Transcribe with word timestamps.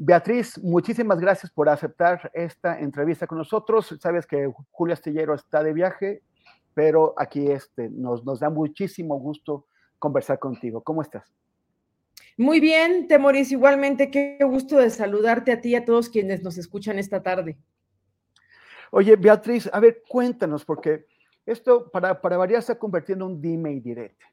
Beatriz, 0.00 0.56
muchísimas 0.62 1.18
gracias 1.18 1.50
por 1.50 1.68
aceptar 1.68 2.30
esta 2.32 2.78
entrevista 2.78 3.26
con 3.26 3.36
nosotros. 3.36 3.96
Sabes 4.00 4.28
que 4.28 4.48
Julio 4.70 4.94
Astillero 4.94 5.34
está 5.34 5.60
de 5.64 5.72
viaje, 5.72 6.22
pero 6.72 7.14
aquí 7.16 7.50
este, 7.50 7.90
nos, 7.90 8.24
nos 8.24 8.38
da 8.38 8.48
muchísimo 8.48 9.18
gusto 9.18 9.66
conversar 9.98 10.38
contigo. 10.38 10.84
¿Cómo 10.84 11.02
estás? 11.02 11.34
Muy 12.36 12.60
bien, 12.60 13.08
Temoris, 13.08 13.50
igualmente 13.50 14.08
qué 14.12 14.38
gusto 14.40 14.78
de 14.78 14.90
saludarte 14.90 15.50
a 15.50 15.60
ti 15.60 15.70
y 15.70 15.74
a 15.74 15.84
todos 15.84 16.08
quienes 16.08 16.44
nos 16.44 16.58
escuchan 16.58 17.00
esta 17.00 17.20
tarde. 17.24 17.58
Oye, 18.92 19.16
Beatriz, 19.16 19.68
a 19.72 19.80
ver, 19.80 20.04
cuéntanos, 20.08 20.64
porque 20.64 21.06
esto 21.44 21.90
para, 21.90 22.20
para 22.20 22.36
variar 22.36 22.60
está 22.60 22.78
convirtiendo 22.78 23.26
en 23.26 23.32
un 23.32 23.40
dime 23.40 23.72
y 23.72 23.80
direte. 23.80 24.24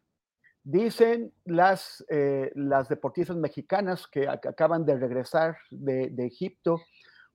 Dicen 0.68 1.32
las, 1.46 2.04
eh, 2.10 2.52
las 2.56 2.90
deportistas 2.90 3.38
mexicanas 3.38 4.08
que 4.08 4.28
ac 4.28 4.48
acaban 4.48 4.84
de 4.84 4.98
regresar 4.98 5.58
de, 5.70 6.10
de, 6.10 6.26
Egipto 6.26 6.82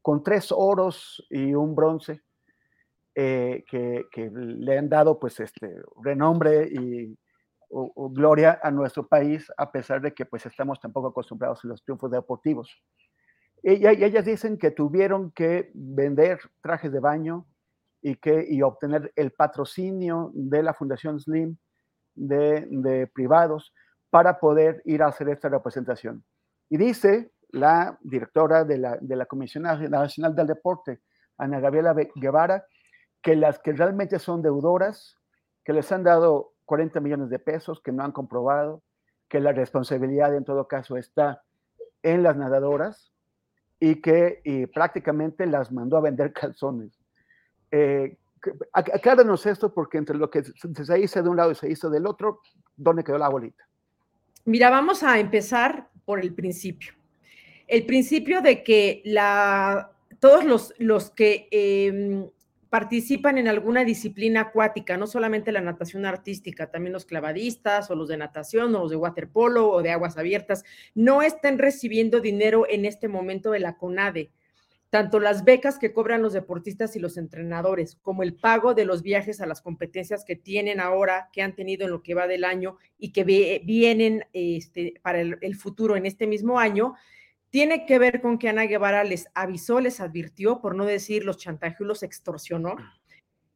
con 0.02 0.24
tres 0.24 0.50
oros 0.50 1.24
y 1.30 1.54
un 1.54 1.76
bronce 1.76 2.22
eh, 3.14 3.62
que, 3.70 4.06
que, 4.10 4.32
le 4.32 4.76
han 4.76 4.88
dado 4.88 5.20
pues 5.20 5.38
este 5.38 5.80
renombre 6.02 6.70
y 6.72 7.16
gloria 7.94 8.58
a 8.60 8.72
nuestro 8.72 9.06
país 9.06 9.46
a 9.56 9.70
pesar 9.70 10.00
de 10.00 10.12
que 10.12 10.26
pues 10.26 10.44
estamos 10.46 10.80
tampoco 10.80 11.06
acostumbrados 11.06 11.64
a 11.64 11.68
los 11.68 11.84
triunfos 11.84 12.10
deportivos. 12.10 12.82
Y 13.62 13.86
ellas 13.86 14.24
dicen 14.24 14.58
que 14.58 14.72
tuvieron 14.72 15.30
que 15.30 15.70
vender 15.72 16.40
trajes 16.60 16.90
de 16.90 16.98
baño 16.98 17.46
y, 18.02 18.16
que, 18.16 18.44
y 18.48 18.60
obtener 18.62 19.12
el 19.14 19.30
patrocinio 19.30 20.32
de 20.34 20.64
la 20.64 20.74
Fundación 20.74 21.20
Slim 21.20 21.56
de, 22.20 23.10
privados 23.14 23.72
para 24.10 24.38
poder 24.38 24.82
ir 24.84 25.02
a 25.02 25.08
hacer 25.08 25.28
esta 25.28 25.48
representación. 25.48 26.24
Y 26.68 26.76
dice 26.76 27.32
la 27.50 27.98
directora 28.02 28.64
de 28.64 28.78
la, 28.78 28.96
de 29.00 29.16
la 29.16 29.26
Comisión 29.26 29.64
Nacional 29.64 30.34
del 30.34 30.46
Deporte, 30.46 31.00
Ana 31.36 31.60
Gabriela 31.60 31.94
Guevara, 32.14 32.64
que 33.22 33.34
las 33.36 33.58
que 33.58 33.72
realmente 33.72 34.18
son 34.18 34.42
deudoras, 34.42 35.16
que 35.64 35.72
les 35.72 35.90
han 35.92 36.04
dado 36.04 36.52
40 36.66 37.00
millones 37.00 37.30
de 37.30 37.38
pesos, 37.38 37.80
que 37.82 37.92
no 37.92 38.04
han 38.04 38.12
comprobado, 38.12 38.82
que 39.28 39.40
la 39.40 39.52
responsabilidad 39.52 40.34
en 40.34 40.44
todo 40.44 40.68
caso 40.68 40.96
está 40.96 41.42
en 42.02 42.22
las 42.22 42.36
nadadoras 42.36 43.12
y 43.78 44.00
que 44.00 44.68
prácticamente 44.72 45.46
las 45.46 45.72
mandó 45.72 45.96
a 45.96 46.02
vender 46.02 46.32
calzones. 46.34 46.98
Eh, 47.70 48.18
acláranos 48.72 49.46
esto 49.46 49.72
porque 49.72 49.98
entre 49.98 50.16
lo 50.16 50.30
que 50.30 50.42
se 50.42 51.00
hizo 51.00 51.22
de 51.22 51.28
un 51.28 51.36
lado 51.36 51.52
y 51.52 51.54
se 51.54 51.70
hizo 51.70 51.90
del 51.90 52.06
otro, 52.06 52.40
¿dónde 52.76 53.04
quedó 53.04 53.18
la 53.18 53.28
bolita? 53.28 53.68
Mira, 54.44 54.70
vamos 54.70 55.02
a 55.02 55.18
empezar 55.18 55.88
por 56.04 56.20
el 56.20 56.34
principio. 56.34 56.92
El 57.66 57.86
principio 57.86 58.40
de 58.40 58.62
que 58.62 59.02
la, 59.04 59.92
todos 60.18 60.44
los, 60.44 60.74
los 60.78 61.10
que 61.10 61.48
eh, 61.50 62.26
participan 62.70 63.36
en 63.36 63.48
alguna 63.48 63.84
disciplina 63.84 64.42
acuática, 64.42 64.96
no 64.96 65.06
solamente 65.06 65.52
la 65.52 65.60
natación 65.60 66.06
artística, 66.06 66.70
también 66.70 66.92
los 66.92 67.04
clavadistas 67.04 67.90
o 67.90 67.96
los 67.96 68.08
de 68.08 68.16
natación 68.16 68.74
o 68.74 68.80
los 68.80 68.90
de 68.90 68.96
waterpolo 68.96 69.68
o 69.68 69.82
de 69.82 69.90
aguas 69.90 70.16
abiertas, 70.16 70.64
no 70.94 71.20
estén 71.20 71.58
recibiendo 71.58 72.20
dinero 72.20 72.66
en 72.68 72.84
este 72.84 73.08
momento 73.08 73.50
de 73.50 73.60
la 73.60 73.76
CONADE 73.76 74.30
tanto 74.90 75.20
las 75.20 75.44
becas 75.44 75.78
que 75.78 75.92
cobran 75.92 76.20
los 76.20 76.32
deportistas 76.32 76.96
y 76.96 76.98
los 76.98 77.16
entrenadores, 77.16 77.96
como 78.02 78.24
el 78.24 78.34
pago 78.34 78.74
de 78.74 78.84
los 78.84 79.02
viajes 79.02 79.40
a 79.40 79.46
las 79.46 79.62
competencias 79.62 80.24
que 80.24 80.34
tienen 80.34 80.80
ahora, 80.80 81.30
que 81.32 81.42
han 81.42 81.54
tenido 81.54 81.84
en 81.84 81.92
lo 81.92 82.02
que 82.02 82.14
va 82.14 82.26
del 82.26 82.44
año 82.44 82.76
y 82.98 83.12
que 83.12 83.22
vienen 83.24 84.24
este, 84.32 84.94
para 85.02 85.20
el, 85.20 85.54
futuro 85.54 85.96
en 85.96 86.06
este 86.06 86.26
mismo 86.26 86.58
año, 86.58 86.94
tiene 87.50 87.86
que 87.86 88.00
ver 88.00 88.20
con 88.20 88.38
que 88.38 88.48
Ana 88.48 88.64
Guevara 88.64 89.04
les 89.04 89.28
avisó, 89.34 89.80
les 89.80 90.00
advirtió, 90.00 90.60
por 90.60 90.74
no 90.74 90.84
decir 90.84 91.24
los 91.24 91.38
chantajeó, 91.38 91.86
los 91.86 92.02
extorsionó. 92.02 92.76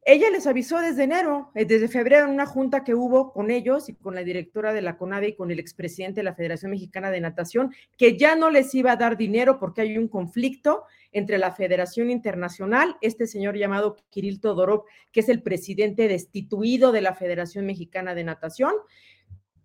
Ella 0.07 0.29
les 0.29 0.45
avisó 0.45 0.79
desde 0.79 1.03
enero, 1.03 1.49
eh, 1.55 1.65
desde 1.65 1.87
febrero, 1.87 2.25
en 2.25 2.31
una 2.31 2.45
junta 2.45 2.83
que 2.83 2.93
hubo 2.93 3.33
con 3.33 3.49
ellos 3.49 3.89
y 3.89 3.95
con 3.95 4.13
la 4.13 4.23
directora 4.23 4.71
de 4.71 4.83
la 4.83 4.97
CONADE 4.97 5.29
y 5.29 5.35
con 5.35 5.49
el 5.49 5.59
expresidente 5.59 6.19
de 6.19 6.25
la 6.25 6.35
Federación 6.35 6.69
Mexicana 6.69 7.09
de 7.09 7.21
Natación, 7.21 7.73
que 7.97 8.15
ya 8.15 8.35
no 8.35 8.51
les 8.51 8.75
iba 8.75 8.91
a 8.91 8.97
dar 8.97 9.17
dinero 9.17 9.57
porque 9.57 9.81
hay 9.81 9.97
un 9.97 10.07
conflicto 10.07 10.83
entre 11.11 11.39
la 11.39 11.55
Federación 11.55 12.11
Internacional, 12.11 12.97
este 13.01 13.25
señor 13.25 13.57
llamado 13.57 13.95
Kirill 14.11 14.39
Todorov, 14.39 14.83
que 15.11 15.21
es 15.21 15.29
el 15.29 15.41
presidente 15.41 16.07
destituido 16.07 16.91
de 16.91 17.01
la 17.01 17.15
Federación 17.15 17.65
Mexicana 17.65 18.13
de 18.13 18.25
Natación, 18.25 18.75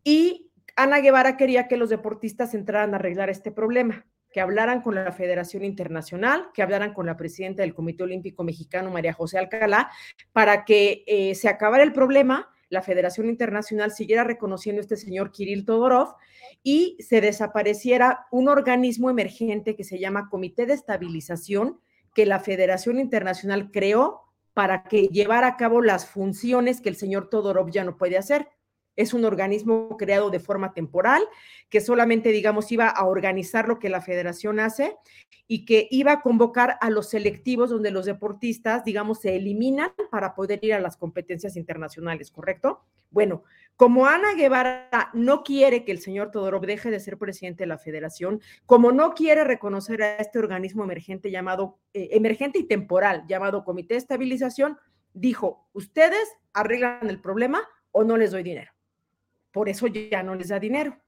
y 0.05 0.51
Ana 0.75 1.01
Guevara 1.01 1.37
quería 1.37 1.69
que 1.69 1.77
los 1.77 1.91
deportistas 1.91 2.55
entraran 2.55 2.95
a 2.95 2.97
arreglar 2.97 3.29
este 3.29 3.51
problema 3.53 4.07
que 4.33 4.41
hablaran 4.41 4.83
con 4.83 4.95
la 4.95 5.13
Federación 5.13 5.65
Internacional, 5.65 6.49
que 6.55 6.63
hablaran 6.63 6.95
con 6.95 7.07
la 7.07 7.17
presidenta 7.17 7.63
del 7.63 7.75
Comité 7.75 8.05
Olímpico 8.05 8.45
Mexicano, 8.45 8.91
María 8.91 9.13
José 9.13 9.39
Alcalá, 9.39 9.91
para 10.33 10.65
que 10.65 11.05
eh, 11.07 11.35
se 11.35 11.49
acabara 11.49 11.83
el 11.83 11.93
problema, 11.93 12.49
la 12.69 12.83
Federación 12.83 13.29
Internacional 13.29 13.91
siguiera 13.91 14.23
reconociendo 14.23 14.81
a 14.81 14.83
este 14.83 14.97
señor 14.97 15.33
Kirill 15.33 15.65
Todorov 15.65 16.15
y 16.63 16.97
se 17.01 17.21
desapareciera 17.21 18.27
un 18.31 18.49
organismo 18.49 19.11
emergente 19.11 19.75
que 19.75 19.85
se 19.85 19.99
llama 19.99 20.29
Comité 20.31 20.67
de 20.67 20.75
Estabilización, 20.75 21.81
que 22.15 22.27
la 22.27 22.39
Federación 22.39 23.01
Internacional 23.01 23.71
creó 23.73 24.23
para 24.55 24.85
que 24.85 25.09
llevara 25.09 25.49
a 25.49 25.57
cabo 25.57 25.83
las 25.83 26.07
funciones 26.07 26.81
que 26.81 26.89
el 26.89 26.97
señor 26.97 27.29
Todorov 27.29 27.71
ya 27.71 27.85
no 27.85 27.97
puede 27.97 28.19
hacer 28.19 28.49
es 29.01 29.15
un 29.15 29.25
organismo 29.25 29.97
creado 29.97 30.31
de 30.31 30.41
forma 30.41 30.75
temporal, 30.75 31.23
que 31.71 31.81
solamente, 31.81 32.31
digamos, 32.31 32.71
iba 32.71 32.89
a 32.89 33.07
organizar 33.07 33.67
lo 33.67 33.79
que 33.79 33.89
la 33.89 34.03
federación 34.03 34.61
hace 34.61 34.97
y 35.47 35.65
que 35.65 35.89
iba 35.91 36.13
a 36.13 36.21
convocar 36.21 36.77
a 36.81 36.91
los 36.91 37.09
selectivos 37.09 37.71
donde 37.71 37.91
los 37.91 38.05
deportistas, 38.05 38.85
digamos, 38.85 39.21
se 39.21 39.37
eliminan 39.37 39.91
para 40.11 40.35
poder 40.35 40.61
ir 40.63 40.75
a 40.75 40.81
las 40.81 40.97
competencias 40.99 41.57
internacionales, 41.57 42.31
¿correcto? 42.31 42.85
Bueno, 43.11 43.43
como 43.75 44.05
Ana 44.07 44.35
Guevara 44.35 45.11
no 45.15 45.43
quiere 45.43 45.85
que 45.85 45.93
el 45.93 46.01
señor 46.01 46.31
Todorov 46.31 46.67
deje 46.67 46.91
de 46.91 47.01
ser 47.01 47.17
presidente 47.17 47.65
de 47.65 47.69
la 47.69 47.79
federación, 47.79 48.41
como 48.67 48.93
no 48.93 49.15
quiere 49.15 49.45
reconocer 49.45 50.03
a 50.03 50.17
este 50.17 50.39
organismo 50.39 50.85
emergente 50.85 51.31
llamado, 51.31 51.79
eh, 51.95 52.11
emergente 52.13 52.59
y 52.59 52.69
temporal, 52.69 53.25
llamado 53.27 53.65
Comité 53.65 53.95
de 53.95 53.99
Estabilización, 53.99 54.77
dijo, 55.15 55.67
ustedes 55.73 56.29
arreglan 56.53 57.09
el 57.09 57.21
problema 57.21 57.67
o 57.93 58.05
no 58.05 58.17
les 58.17 58.31
doy 58.31 58.43
dinero 58.43 58.71
por 59.51 59.69
eso 59.69 59.87
ya 59.87 60.23
no 60.23 60.35
les 60.35 60.49
da 60.49 60.59
dinero. 60.59 60.99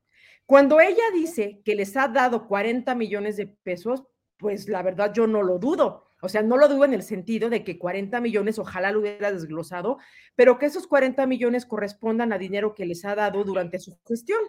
Cuando 0.46 0.80
ella 0.80 1.04
dice 1.14 1.60
que 1.64 1.74
les 1.74 1.96
ha 1.96 2.08
dado 2.08 2.46
40 2.46 2.94
millones 2.94 3.36
de 3.36 3.46
pesos, 3.46 4.04
pues 4.36 4.68
la 4.68 4.82
verdad 4.82 5.12
yo 5.14 5.26
no 5.26 5.42
lo 5.42 5.58
dudo. 5.58 6.08
O 6.20 6.28
sea, 6.28 6.42
no 6.42 6.56
lo 6.56 6.68
dudo 6.68 6.84
en 6.84 6.94
el 6.94 7.02
sentido 7.02 7.50
de 7.50 7.64
que 7.64 7.78
40 7.78 8.20
millones 8.20 8.58
ojalá 8.58 8.92
lo 8.92 9.00
hubiera 9.00 9.32
desglosado, 9.32 9.98
pero 10.36 10.58
que 10.58 10.66
esos 10.66 10.86
40 10.86 11.26
millones 11.26 11.66
correspondan 11.66 12.32
a 12.32 12.38
dinero 12.38 12.74
que 12.74 12.86
les 12.86 13.04
ha 13.04 13.14
dado 13.16 13.42
durante 13.42 13.80
su 13.80 13.98
gestión, 14.06 14.40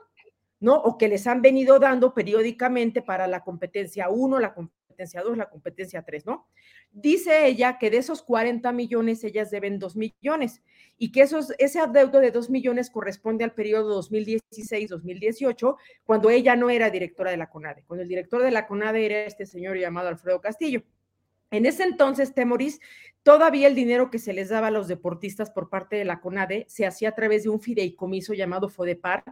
¿no? 0.60 0.75
O 0.75 0.98
que 1.00 1.07
les 1.07 1.25
han 1.25 1.42
venido 1.42 1.80
dando 1.80 2.13
periódicamente 2.13 3.01
para 3.01 3.28
la 3.28 3.44
competencia 3.44 4.10
1, 4.10 4.40
la 4.40 4.54
competencia 4.54 4.82
competencia 4.94 5.24
2, 5.24 5.38
la 5.38 5.50
competencia 5.50 6.04
3, 6.04 6.25
¿no? 6.25 6.48
Dice 6.92 7.48
ella 7.48 7.78
que 7.80 7.90
de 7.90 7.98
esos 7.98 8.22
40 8.22 8.72
millones 8.72 9.24
ellas 9.24 9.50
deben 9.50 9.80
2 9.80 9.95
millones 9.95 10.62
y 10.98 11.12
que 11.12 11.22
esos, 11.22 11.54
ese 11.57 11.80
adeudo 11.80 12.19
de 12.19 12.30
2 12.30 12.50
millones 12.51 12.92
corresponde 12.92 13.44
al 13.44 13.54
periodo 13.54 14.01
2016-2018, 14.04 15.78
cuando 16.06 16.30
ella 16.30 16.56
no 16.56 16.69
era 16.69 16.92
directora 16.92 17.31
de 17.31 17.38
la 17.38 17.50
CONADE, 17.50 17.84
cuando 17.88 18.04
el 18.04 18.10
director 18.10 18.44
de 18.44 18.51
la 18.51 18.68
CONADE 18.68 19.06
era 19.06 19.25
este 19.25 19.45
señor 19.45 19.78
llamado 19.78 20.10
Alfredo 20.10 20.40
Castillo. 20.40 20.84
En 21.54 21.68
ese 21.68 21.84
entonces, 21.84 22.34
Temoris, 22.34 22.82
todavía 23.22 23.68
el 23.68 23.76
dinero 23.76 24.10
que 24.10 24.18
se 24.18 24.34
les 24.34 24.50
daba 24.50 24.68
a 24.68 24.72
los 24.72 24.88
deportistas 24.88 25.52
por 25.52 25.70
parte 25.70 25.96
de 25.96 26.04
la 26.04 26.20
CONADE 26.20 26.66
se 26.68 26.88
hacía 26.88 27.10
a 27.10 27.16
través 27.16 27.44
de 27.44 27.50
un 27.50 27.62
fideicomiso 27.62 28.34
llamado 28.34 28.70
FODEPAR, 28.70 29.24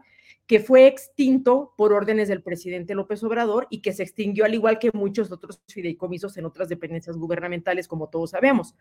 que 0.45 0.59
fue 0.59 0.85
extinto 0.85 1.73
por 1.75 1.93
órdenes 1.93 2.27
del 2.27 2.43
presidente 2.43 2.93
López 2.93 3.23
Obrador 3.23 3.65
y 3.71 3.81
que 3.81 3.91
se 3.91 4.03
extinguió 4.03 4.45
al 4.45 4.53
igual 4.53 4.77
que 4.77 4.91
muchos 4.93 5.31
otros 5.31 5.63
fideicomisos 5.67 6.37
en 6.37 6.45
otras 6.45 6.69
dependencias 6.69 7.17
gubernamentales, 7.17 7.87
como 7.87 8.07
todos 8.07 8.29
sabemos. 8.29 8.75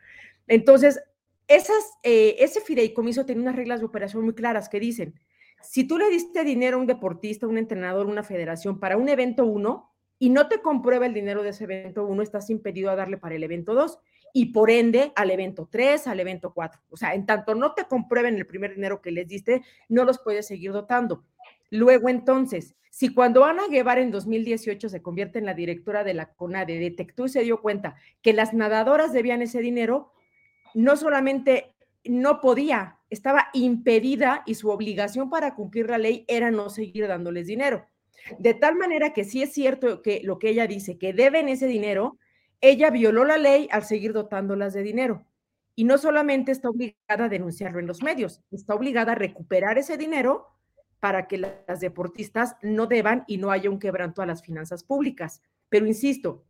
Entonces, 0.47 1.01
eh, 1.49 2.37
ese 2.41 2.61
fideicomiso 2.61 3.25
tiene 3.25 3.41
unas 3.41 3.57
reglas 3.57 3.81
de 3.81 3.87
operación 3.87 4.23
muy 4.23 4.35
claras 4.35 4.69
que 4.69 4.81
dicen, 4.81 5.15
si 5.63 5.85
tú 5.85 5.97
le 5.97 6.11
diste 6.11 6.45
dinero 6.45 6.77
a 6.77 6.81
un 6.81 6.87
deportista, 6.87 7.47
un 7.47 7.57
entrenador, 7.57 8.05
una 8.05 8.23
federación 8.23 8.79
para 8.79 8.99
un 8.99 9.09
evento 9.09 9.47
1, 9.47 9.90
y 10.23 10.29
no 10.29 10.49
te 10.49 10.61
comprueba 10.61 11.07
el 11.07 11.15
dinero 11.15 11.43
de 11.43 11.49
ese 11.49 11.65
evento 11.65 12.05
1, 12.05 12.23
estás 12.23 12.51
impedido 12.51 12.91
a 12.91 12.95
darle 12.95 13.17
para 13.17 13.35
el 13.35 13.43
evento 13.43 13.73
2 13.73 13.99
y 14.35 14.53
por 14.53 14.71
ende 14.71 15.13
al 15.17 15.31
evento 15.31 15.67
3, 15.73 16.07
al 16.07 16.21
evento 16.21 16.53
4. 16.53 16.79
O 16.91 16.97
sea, 16.99 17.15
en 17.15 17.25
tanto 17.25 17.55
no 17.55 17.73
te 17.73 17.87
comprueben 17.87 18.37
el 18.37 18.47
primer 18.47 18.75
dinero 18.75 19.01
que 19.01 19.13
les 19.13 19.27
diste, 19.27 19.63
no 19.89 20.05
los 20.05 20.19
puedes 20.19 20.47
seguir 20.47 20.73
dotando. 20.73 21.25
Luego 21.71 22.11
entonces, 22.11 22.77
si 22.91 23.15
cuando 23.15 23.45
Ana 23.45 23.63
Guevara 23.71 24.03
en 24.03 24.11
2018 24.11 24.91
se 24.91 25.01
convierte 25.01 25.39
en 25.39 25.47
la 25.47 25.55
directora 25.55 26.05
de 26.05 26.13
la 26.13 26.35
CONADE, 26.35 26.79
detectó 26.79 27.25
y 27.25 27.31
se 27.31 27.43
dio 27.43 27.63
cuenta 27.63 27.97
que 28.21 28.35
las 28.35 28.53
nadadoras 28.53 29.15
debían 29.15 29.41
ese 29.41 29.61
dinero, 29.61 30.13
no 30.75 30.97
solamente 30.97 31.75
no 32.05 32.43
podía, 32.43 32.99
estaba 33.09 33.49
impedida 33.55 34.43
y 34.45 34.55
su 34.55 34.69
obligación 34.69 35.31
para 35.31 35.55
cumplir 35.55 35.89
la 35.89 35.97
ley 35.97 36.27
era 36.29 36.51
no 36.51 36.69
seguir 36.69 37.09
dándoles 37.09 37.47
dinero. 37.47 37.87
De 38.39 38.55
tal 38.55 38.77
manera 38.77 39.13
que 39.13 39.25
sí 39.25 39.43
es 39.43 39.53
cierto 39.53 40.03
que 40.03 40.21
lo 40.23 40.39
que 40.39 40.51
ella 40.51 40.67
dice, 40.67 40.99
que 40.99 41.13
deben 41.13 41.49
ese 41.49 41.67
dinero, 41.67 42.19
ella 42.61 42.91
violó 42.91 43.25
la 43.25 43.39
ley 43.39 43.69
al 43.71 43.85
seguir 43.85 44.13
dotándolas 44.13 44.75
de 44.75 44.83
dinero. 44.83 45.27
Y 45.75 45.85
no 45.85 45.99
solamente 45.99 46.53
está 46.53 46.69
obligada 46.69 47.25
a 47.25 47.29
denunciarlo 47.29 47.79
en 47.81 47.87
los 47.87 48.03
medios, 48.03 48.43
está 48.51 48.75
obligada 48.75 49.13
a 49.13 49.15
recuperar 49.15 49.79
ese 49.79 49.97
dinero 49.97 50.47
para 51.01 51.27
que 51.27 51.39
las 51.39 51.81
deportistas 51.81 52.57
no 52.61 52.87
deban 52.87 53.25
y 53.27 53.39
no 53.39 53.51
haya 53.51 53.71
un 53.71 53.79
quebranto 53.79 54.21
a 54.21 54.27
las 54.27 54.43
finanzas 54.43 54.85
públicas. 54.85 55.43
Pero 55.71 55.87
insisto, 55.87 56.45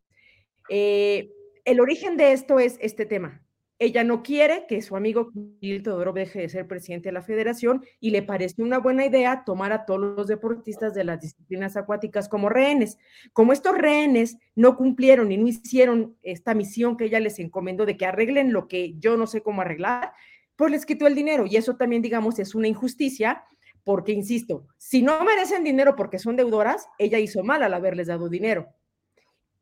eh, 0.69 1.31
el 1.63 1.79
origen 1.79 2.17
de 2.17 2.33
esto 2.33 2.59
es 2.59 2.77
este 2.81 3.05
tema. 3.05 3.41
Ella 3.83 4.03
no 4.03 4.21
quiere 4.21 4.67
que 4.67 4.79
su 4.83 4.95
amigo 4.95 5.31
Kirill 5.59 5.81
Todorov 5.81 6.13
deje 6.13 6.41
de 6.41 6.49
ser 6.49 6.67
presidente 6.67 7.09
de 7.09 7.13
la 7.13 7.23
federación 7.23 7.83
y 7.99 8.11
le 8.11 8.21
pareció 8.21 8.63
una 8.63 8.77
buena 8.77 9.07
idea 9.07 9.41
tomar 9.43 9.71
a 9.71 9.87
todos 9.87 10.15
los 10.15 10.27
deportistas 10.27 10.93
de 10.93 11.03
las 11.03 11.19
disciplinas 11.19 11.75
acuáticas 11.75 12.29
como 12.29 12.47
rehenes. 12.47 12.99
Como 13.33 13.53
estos 13.53 13.75
rehenes 13.75 14.37
no 14.53 14.77
cumplieron 14.77 15.31
y 15.31 15.37
no 15.37 15.47
hicieron 15.47 16.15
esta 16.21 16.53
misión 16.53 16.95
que 16.95 17.05
ella 17.05 17.19
les 17.19 17.39
encomendó 17.39 17.87
de 17.87 17.97
que 17.97 18.05
arreglen 18.05 18.53
lo 18.53 18.67
que 18.67 18.93
yo 18.99 19.17
no 19.17 19.25
sé 19.25 19.41
cómo 19.41 19.61
arreglar, 19.61 20.13
pues 20.55 20.69
les 20.69 20.85
quitó 20.85 21.07
el 21.07 21.15
dinero. 21.15 21.47
Y 21.47 21.57
eso 21.57 21.75
también, 21.75 22.03
digamos, 22.03 22.37
es 22.37 22.53
una 22.53 22.67
injusticia 22.67 23.43
porque, 23.83 24.11
insisto, 24.11 24.67
si 24.77 25.01
no 25.01 25.23
merecen 25.23 25.63
dinero 25.63 25.95
porque 25.95 26.19
son 26.19 26.35
deudoras, 26.35 26.87
ella 26.99 27.17
hizo 27.17 27.41
mal 27.41 27.63
al 27.63 27.73
haberles 27.73 28.05
dado 28.05 28.29
dinero. 28.29 28.67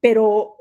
Pero 0.02 0.59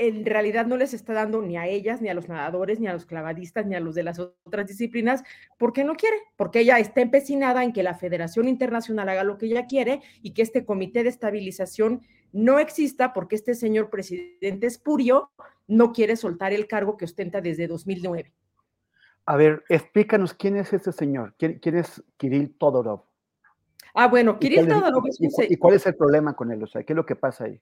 en 0.00 0.24
realidad 0.24 0.64
no 0.64 0.78
les 0.78 0.94
está 0.94 1.12
dando 1.12 1.42
ni 1.42 1.58
a 1.58 1.66
ellas, 1.66 2.00
ni 2.00 2.08
a 2.08 2.14
los 2.14 2.26
nadadores, 2.26 2.80
ni 2.80 2.86
a 2.86 2.94
los 2.94 3.04
clavadistas, 3.04 3.66
ni 3.66 3.74
a 3.74 3.80
los 3.80 3.94
de 3.94 4.02
las 4.02 4.18
otras 4.18 4.66
disciplinas, 4.66 5.22
porque 5.58 5.84
no 5.84 5.94
quiere, 5.94 6.16
porque 6.36 6.60
ella 6.60 6.78
está 6.78 7.02
empecinada 7.02 7.62
en 7.64 7.74
que 7.74 7.82
la 7.82 7.94
Federación 7.94 8.48
Internacional 8.48 9.10
haga 9.10 9.24
lo 9.24 9.36
que 9.36 9.46
ella 9.46 9.66
quiere 9.66 10.00
y 10.22 10.32
que 10.32 10.40
este 10.40 10.64
comité 10.64 11.02
de 11.02 11.10
estabilización 11.10 12.00
no 12.32 12.58
exista 12.58 13.12
porque 13.12 13.36
este 13.36 13.54
señor 13.54 13.90
presidente 13.90 14.66
espurio 14.66 15.32
no 15.68 15.92
quiere 15.92 16.16
soltar 16.16 16.54
el 16.54 16.66
cargo 16.66 16.96
que 16.96 17.04
ostenta 17.04 17.42
desde 17.42 17.66
2009. 17.66 18.32
A 19.26 19.36
ver, 19.36 19.64
explícanos 19.68 20.32
quién 20.32 20.56
es 20.56 20.72
este 20.72 20.92
señor, 20.92 21.34
quién, 21.36 21.60
es 21.76 22.02
Kirill 22.16 22.56
Todorov. 22.56 23.02
Ah, 23.92 24.08
bueno, 24.08 24.38
Kirill 24.38 24.66
Todorov 24.66 25.06
es 25.08 25.50
¿Y 25.50 25.56
cuál 25.56 25.74
es 25.74 25.86
el 25.86 25.94
problema 25.94 26.34
con 26.34 26.50
él? 26.50 26.62
O 26.62 26.66
sea, 26.66 26.84
¿qué 26.84 26.94
es 26.94 26.96
lo 26.96 27.04
que 27.04 27.16
pasa 27.16 27.44
ahí? 27.44 27.60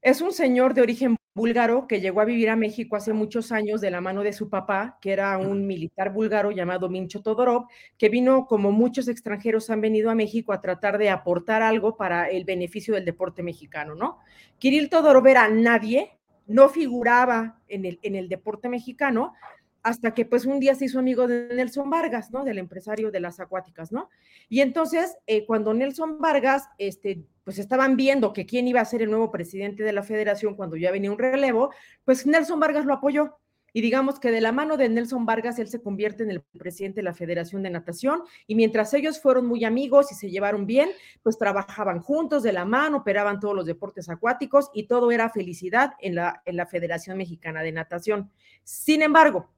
Es 0.00 0.20
un 0.20 0.32
señor 0.32 0.74
de 0.74 0.82
origen 0.82 1.16
búlgaro 1.34 1.88
que 1.88 2.00
llegó 2.00 2.20
a 2.20 2.24
vivir 2.24 2.50
a 2.50 2.56
México 2.56 2.94
hace 2.94 3.12
muchos 3.12 3.50
años 3.50 3.80
de 3.80 3.90
la 3.90 4.00
mano 4.00 4.22
de 4.22 4.32
su 4.32 4.48
papá, 4.48 4.96
que 5.00 5.12
era 5.12 5.36
un 5.38 5.66
militar 5.66 6.12
búlgaro 6.12 6.52
llamado 6.52 6.88
Mincho 6.88 7.20
Todorov, 7.20 7.66
que 7.96 8.08
vino 8.08 8.46
como 8.46 8.70
muchos 8.70 9.08
extranjeros 9.08 9.70
han 9.70 9.80
venido 9.80 10.10
a 10.10 10.14
México 10.14 10.52
a 10.52 10.60
tratar 10.60 10.98
de 10.98 11.10
aportar 11.10 11.62
algo 11.62 11.96
para 11.96 12.30
el 12.30 12.44
beneficio 12.44 12.94
del 12.94 13.04
deporte 13.04 13.42
mexicano, 13.42 13.96
¿no? 13.96 14.18
Kirill 14.58 14.88
Todorov 14.88 15.26
era 15.26 15.48
nadie, 15.48 16.18
no 16.46 16.68
figuraba 16.68 17.60
en 17.68 17.84
el, 17.84 17.98
en 18.02 18.14
el 18.14 18.28
deporte 18.28 18.68
mexicano, 18.68 19.34
hasta 19.82 20.12
que 20.14 20.24
pues 20.24 20.44
un 20.44 20.60
día 20.60 20.74
se 20.74 20.86
hizo 20.86 20.98
amigo 20.98 21.26
de 21.26 21.54
Nelson 21.54 21.88
Vargas, 21.90 22.30
¿no? 22.30 22.44
Del 22.44 22.58
empresario 22.58 23.10
de 23.10 23.20
las 23.20 23.40
acuáticas, 23.40 23.92
¿no? 23.92 24.08
Y 24.48 24.60
entonces, 24.60 25.16
eh, 25.26 25.46
cuando 25.46 25.74
Nelson 25.74 26.18
Vargas, 26.18 26.68
este, 26.78 27.24
pues 27.44 27.58
estaban 27.58 27.96
viendo 27.96 28.32
que 28.32 28.46
quién 28.46 28.68
iba 28.68 28.80
a 28.80 28.84
ser 28.84 29.02
el 29.02 29.10
nuevo 29.10 29.30
presidente 29.30 29.82
de 29.82 29.92
la 29.92 30.02
federación 30.02 30.54
cuando 30.54 30.76
ya 30.76 30.90
venía 30.90 31.12
un 31.12 31.18
relevo, 31.18 31.72
pues 32.04 32.26
Nelson 32.26 32.60
Vargas 32.60 32.84
lo 32.84 32.94
apoyó. 32.94 33.38
Y 33.72 33.80
digamos 33.80 34.18
que 34.18 34.30
de 34.30 34.40
la 34.40 34.50
mano 34.50 34.76
de 34.76 34.88
Nelson 34.88 35.26
Vargas, 35.26 35.58
él 35.58 35.68
se 35.68 35.82
convierte 35.82 36.22
en 36.22 36.30
el 36.30 36.42
presidente 36.58 36.96
de 36.96 37.02
la 37.04 37.14
Federación 37.14 37.62
de 37.62 37.70
Natación. 37.70 38.22
Y 38.46 38.54
mientras 38.54 38.94
ellos 38.94 39.20
fueron 39.20 39.46
muy 39.46 39.64
amigos 39.64 40.10
y 40.10 40.14
se 40.14 40.30
llevaron 40.30 40.66
bien, 40.66 40.88
pues 41.22 41.38
trabajaban 41.38 42.00
juntos 42.00 42.42
de 42.42 42.52
la 42.52 42.64
mano, 42.64 42.98
operaban 42.98 43.40
todos 43.40 43.54
los 43.54 43.66
deportes 43.66 44.08
acuáticos 44.08 44.70
y 44.72 44.84
todo 44.86 45.10
era 45.10 45.28
felicidad 45.28 45.92
en 46.00 46.14
la, 46.14 46.42
en 46.46 46.56
la 46.56 46.66
Federación 46.66 47.18
Mexicana 47.18 47.62
de 47.62 47.72
Natación. 47.72 48.30
Sin 48.64 49.02
embargo, 49.02 49.50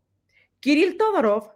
Kirill 0.61 0.97
Todorov 0.97 1.53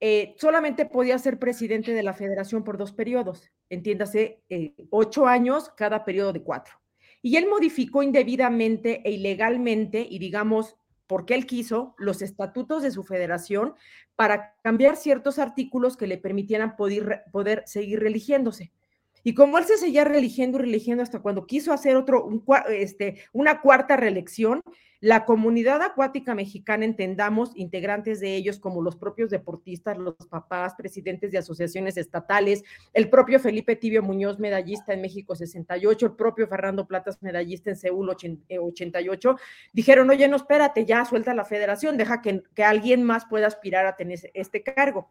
eh, 0.00 0.34
solamente 0.38 0.86
podía 0.86 1.18
ser 1.18 1.38
presidente 1.38 1.92
de 1.92 2.02
la 2.02 2.14
federación 2.14 2.64
por 2.64 2.78
dos 2.78 2.92
periodos, 2.92 3.50
entiéndase, 3.68 4.42
eh, 4.48 4.74
ocho 4.88 5.26
años 5.26 5.70
cada 5.76 6.04
periodo 6.04 6.32
de 6.32 6.42
cuatro. 6.42 6.74
Y 7.20 7.36
él 7.36 7.46
modificó 7.48 8.02
indebidamente 8.02 9.02
e 9.04 9.12
ilegalmente, 9.12 10.06
y 10.08 10.18
digamos, 10.18 10.76
porque 11.06 11.34
él 11.34 11.44
quiso, 11.44 11.94
los 11.98 12.22
estatutos 12.22 12.82
de 12.82 12.90
su 12.90 13.02
federación 13.02 13.74
para 14.16 14.54
cambiar 14.62 14.96
ciertos 14.96 15.38
artículos 15.38 15.98
que 15.98 16.06
le 16.06 16.16
permitieran 16.16 16.76
poder, 16.76 17.24
poder 17.30 17.62
seguir 17.66 18.00
religiéndose. 18.00 18.72
Y 19.22 19.34
como 19.34 19.58
él 19.58 19.64
se 19.64 19.76
seguía 19.76 20.04
religiendo 20.04 20.58
y 20.58 20.62
religiendo 20.62 21.02
hasta 21.02 21.20
cuando 21.20 21.46
quiso 21.46 21.72
hacer 21.72 21.96
otro, 21.96 22.28
este, 22.68 23.22
una 23.32 23.60
cuarta 23.60 23.96
reelección, 23.96 24.62
la 25.00 25.24
comunidad 25.24 25.80
acuática 25.80 26.34
mexicana, 26.34 26.84
entendamos, 26.84 27.52
integrantes 27.54 28.20
de 28.20 28.36
ellos 28.36 28.58
como 28.58 28.82
los 28.82 28.96
propios 28.96 29.30
deportistas, 29.30 29.96
los 29.96 30.14
papás, 30.28 30.74
presidentes 30.74 31.32
de 31.32 31.38
asociaciones 31.38 31.96
estatales, 31.96 32.62
el 32.92 33.08
propio 33.08 33.40
Felipe 33.40 33.76
Tibio 33.76 34.02
Muñoz, 34.02 34.38
medallista 34.38 34.92
en 34.92 35.00
México 35.00 35.34
68, 35.34 36.04
el 36.04 36.12
propio 36.12 36.46
Fernando 36.46 36.86
Platas, 36.86 37.22
medallista 37.22 37.70
en 37.70 37.76
Seúl 37.76 38.10
88, 38.10 39.30
eh, 39.30 39.34
dijeron, 39.72 40.10
oye, 40.10 40.28
no, 40.28 40.36
espérate, 40.36 40.84
ya 40.84 41.06
suelta 41.06 41.32
la 41.32 41.46
federación, 41.46 41.96
deja 41.96 42.20
que, 42.20 42.42
que 42.54 42.64
alguien 42.64 43.02
más 43.02 43.24
pueda 43.24 43.46
aspirar 43.46 43.86
a 43.86 43.96
tener 43.96 44.18
este 44.34 44.62
cargo. 44.62 45.10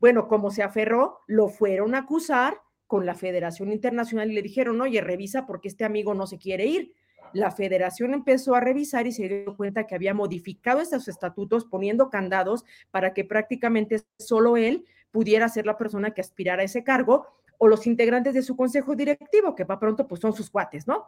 Bueno, 0.00 0.28
como 0.28 0.50
se 0.50 0.62
aferró, 0.62 1.20
lo 1.26 1.48
fueron 1.48 1.94
a 1.94 1.98
acusar 1.98 2.62
con 2.86 3.06
la 3.06 3.14
Federación 3.14 3.72
Internacional 3.72 4.30
y 4.30 4.34
le 4.34 4.42
dijeron, 4.42 4.80
oye, 4.80 5.00
revisa 5.00 5.46
porque 5.46 5.68
este 5.68 5.84
amigo 5.84 6.14
no 6.14 6.26
se 6.26 6.38
quiere 6.38 6.66
ir 6.66 6.92
la 7.32 7.50
federación 7.50 8.14
empezó 8.14 8.54
a 8.54 8.60
revisar 8.60 9.06
y 9.06 9.12
se 9.12 9.28
dio 9.28 9.56
cuenta 9.56 9.86
que 9.86 9.94
había 9.94 10.14
modificado 10.14 10.80
estos 10.80 11.08
estatutos 11.08 11.64
poniendo 11.64 12.10
candados 12.10 12.64
para 12.90 13.14
que 13.14 13.24
prácticamente 13.24 14.02
solo 14.18 14.56
él 14.56 14.84
pudiera 15.10 15.48
ser 15.48 15.66
la 15.66 15.78
persona 15.78 16.12
que 16.12 16.20
aspirara 16.20 16.62
a 16.62 16.64
ese 16.64 16.84
cargo 16.84 17.26
o 17.58 17.68
los 17.68 17.86
integrantes 17.86 18.34
de 18.34 18.42
su 18.42 18.56
consejo 18.56 18.94
directivo, 18.94 19.54
que 19.54 19.64
va 19.64 19.78
pronto 19.78 20.06
pues 20.06 20.20
son 20.20 20.34
sus 20.34 20.50
cuates, 20.50 20.86
¿no? 20.86 21.06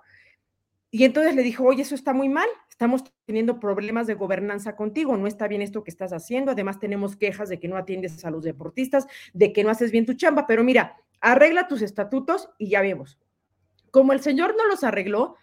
Y 0.91 1.05
entonces 1.05 1.35
le 1.35 1.43
dijo, 1.43 1.65
oye, 1.65 1.83
eso 1.83 1.95
está 1.95 2.15
muy 2.15 2.31
mal, 2.31 2.49
estamos 2.71 3.05
teniendo 3.27 3.61
problemas 3.61 4.07
de 4.07 4.15
gobernanza 4.15 4.75
contigo, 4.75 5.15
no 5.19 5.27
está 5.27 5.47
bien 5.47 5.61
esto 5.61 5.85
que 5.85 5.91
estás 5.91 6.15
haciendo, 6.15 6.53
además 6.53 6.79
tenemos 6.79 7.17
quejas 7.17 7.51
de 7.51 7.61
que 7.61 7.69
no 7.69 7.77
atiendes 7.77 8.25
a 8.25 8.31
los 8.31 8.43
deportistas, 8.45 9.07
de 9.35 9.53
que 9.53 9.65
no 9.65 9.69
haces 9.69 9.93
bien 9.93 10.07
tu 10.07 10.15
chamba, 10.15 10.47
pero 10.47 10.65
mira, 10.65 10.97
arregla 11.21 11.69
tus 11.69 11.83
estatutos 11.83 12.51
y 12.59 12.71
ya 12.71 12.81
vemos. 12.81 13.19
Como 13.91 14.13
el 14.13 14.21
señor 14.21 14.55
no 14.57 14.67
los 14.67 14.85
arregló, 14.85 15.37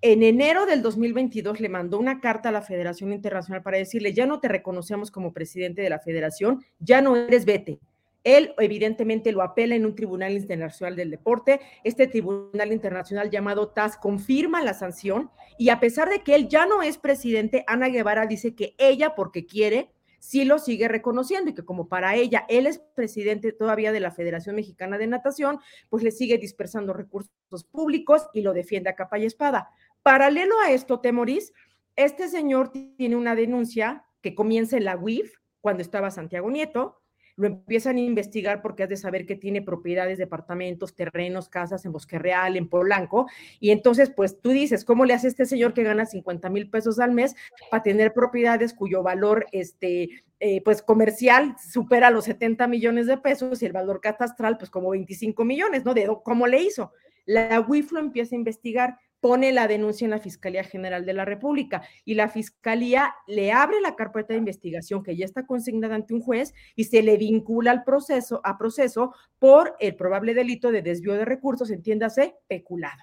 en 0.00 0.24
enero 0.24 0.66
del 0.66 0.82
2022 0.82 1.60
le 1.60 1.68
mandó 1.68 1.98
una 1.98 2.20
carta 2.20 2.48
a 2.48 2.52
la 2.52 2.62
Federación 2.62 3.12
Internacional 3.12 3.62
para 3.62 3.78
decirle, 3.78 4.12
ya 4.12 4.26
no 4.26 4.40
te 4.40 4.48
reconocemos 4.48 5.12
como 5.12 5.32
presidente 5.32 5.80
de 5.80 5.90
la 5.90 6.00
federación, 6.00 6.64
ya 6.80 7.00
no 7.00 7.16
eres 7.16 7.44
vete. 7.44 7.78
Él 8.24 8.52
evidentemente 8.58 9.32
lo 9.32 9.42
apela 9.42 9.74
en 9.74 9.86
un 9.86 9.94
tribunal 9.94 10.32
internacional 10.32 10.96
del 10.96 11.10
deporte. 11.10 11.60
Este 11.84 12.06
tribunal 12.06 12.72
internacional 12.72 13.30
llamado 13.30 13.68
TAS 13.68 13.96
confirma 13.96 14.62
la 14.62 14.74
sanción 14.74 15.30
y 15.58 15.70
a 15.70 15.80
pesar 15.80 16.08
de 16.08 16.22
que 16.22 16.34
él 16.34 16.48
ya 16.48 16.66
no 16.66 16.82
es 16.82 16.98
presidente, 16.98 17.64
Ana 17.66 17.88
Guevara 17.88 18.26
dice 18.26 18.54
que 18.54 18.74
ella, 18.78 19.14
porque 19.14 19.46
quiere, 19.46 19.90
sí 20.22 20.44
lo 20.44 20.60
sigue 20.60 20.86
reconociendo 20.86 21.50
y 21.50 21.54
que 21.54 21.64
como 21.64 21.88
para 21.88 22.14
ella 22.14 22.46
él 22.48 22.68
es 22.68 22.78
presidente 22.78 23.50
todavía 23.52 23.90
de 23.90 23.98
la 23.98 24.12
Federación 24.12 24.54
Mexicana 24.54 24.96
de 24.96 25.08
Natación, 25.08 25.58
pues 25.88 26.04
le 26.04 26.12
sigue 26.12 26.38
dispersando 26.38 26.92
recursos 26.92 27.64
públicos 27.72 28.28
y 28.32 28.42
lo 28.42 28.52
defiende 28.52 28.88
a 28.88 28.94
capa 28.94 29.18
y 29.18 29.24
espada. 29.24 29.70
Paralelo 30.04 30.54
a 30.60 30.70
esto, 30.70 31.00
Temoris, 31.00 31.52
este 31.96 32.28
señor 32.28 32.70
tiene 32.70 33.16
una 33.16 33.34
denuncia 33.34 34.04
que 34.20 34.36
comienza 34.36 34.76
en 34.76 34.84
la 34.84 34.96
UIF 34.96 35.34
cuando 35.60 35.82
estaba 35.82 36.12
Santiago 36.12 36.52
Nieto, 36.52 37.01
lo 37.42 37.48
empiezan 37.48 37.96
a 37.96 38.00
investigar 38.00 38.62
porque 38.62 38.84
has 38.84 38.88
de 38.88 38.96
saber 38.96 39.26
que 39.26 39.34
tiene 39.34 39.62
propiedades, 39.62 40.16
departamentos, 40.16 40.94
terrenos, 40.94 41.48
casas 41.48 41.84
en 41.84 41.92
Bosque 41.92 42.18
Real, 42.18 42.56
en 42.56 42.68
Polanco, 42.68 43.26
y 43.58 43.70
entonces 43.70 44.10
pues 44.14 44.40
tú 44.40 44.50
dices, 44.50 44.84
¿cómo 44.84 45.04
le 45.04 45.14
hace 45.14 45.26
este 45.26 45.44
señor 45.44 45.74
que 45.74 45.82
gana 45.82 46.06
50 46.06 46.48
mil 46.50 46.70
pesos 46.70 47.00
al 47.00 47.10
mes 47.10 47.34
para 47.70 47.82
tener 47.82 48.12
propiedades 48.12 48.72
cuyo 48.74 49.02
valor, 49.02 49.46
este, 49.50 50.24
eh, 50.38 50.62
pues 50.64 50.82
comercial 50.82 51.56
supera 51.58 52.10
los 52.10 52.24
70 52.26 52.68
millones 52.68 53.06
de 53.06 53.18
pesos 53.18 53.60
y 53.60 53.66
el 53.66 53.72
valor 53.72 54.00
catastral 54.00 54.56
pues 54.56 54.70
como 54.70 54.90
25 54.90 55.44
millones, 55.44 55.84
¿no? 55.84 55.94
De 55.94 56.08
cómo 56.22 56.46
le 56.46 56.62
hizo. 56.62 56.92
La 57.26 57.60
WIF 57.60 57.90
lo 57.90 57.98
empieza 57.98 58.36
a 58.36 58.38
investigar, 58.38 58.98
pone 59.22 59.52
la 59.52 59.68
denuncia 59.68 60.04
en 60.04 60.10
la 60.10 60.18
Fiscalía 60.18 60.64
General 60.64 61.06
de 61.06 61.12
la 61.12 61.24
República 61.24 61.82
y 62.04 62.14
la 62.14 62.28
Fiscalía 62.28 63.14
le 63.28 63.52
abre 63.52 63.80
la 63.80 63.94
carpeta 63.94 64.34
de 64.34 64.40
investigación 64.40 65.04
que 65.04 65.16
ya 65.16 65.24
está 65.24 65.46
consignada 65.46 65.94
ante 65.94 66.12
un 66.12 66.20
juez 66.20 66.52
y 66.74 66.84
se 66.84 67.04
le 67.04 67.16
vincula 67.16 67.70
al 67.70 67.84
proceso, 67.84 68.40
a 68.42 68.58
proceso 68.58 69.14
por 69.38 69.76
el 69.78 69.94
probable 69.94 70.34
delito 70.34 70.72
de 70.72 70.82
desvío 70.82 71.14
de 71.14 71.24
recursos, 71.24 71.70
entiéndase, 71.70 72.34
peculado. 72.48 73.00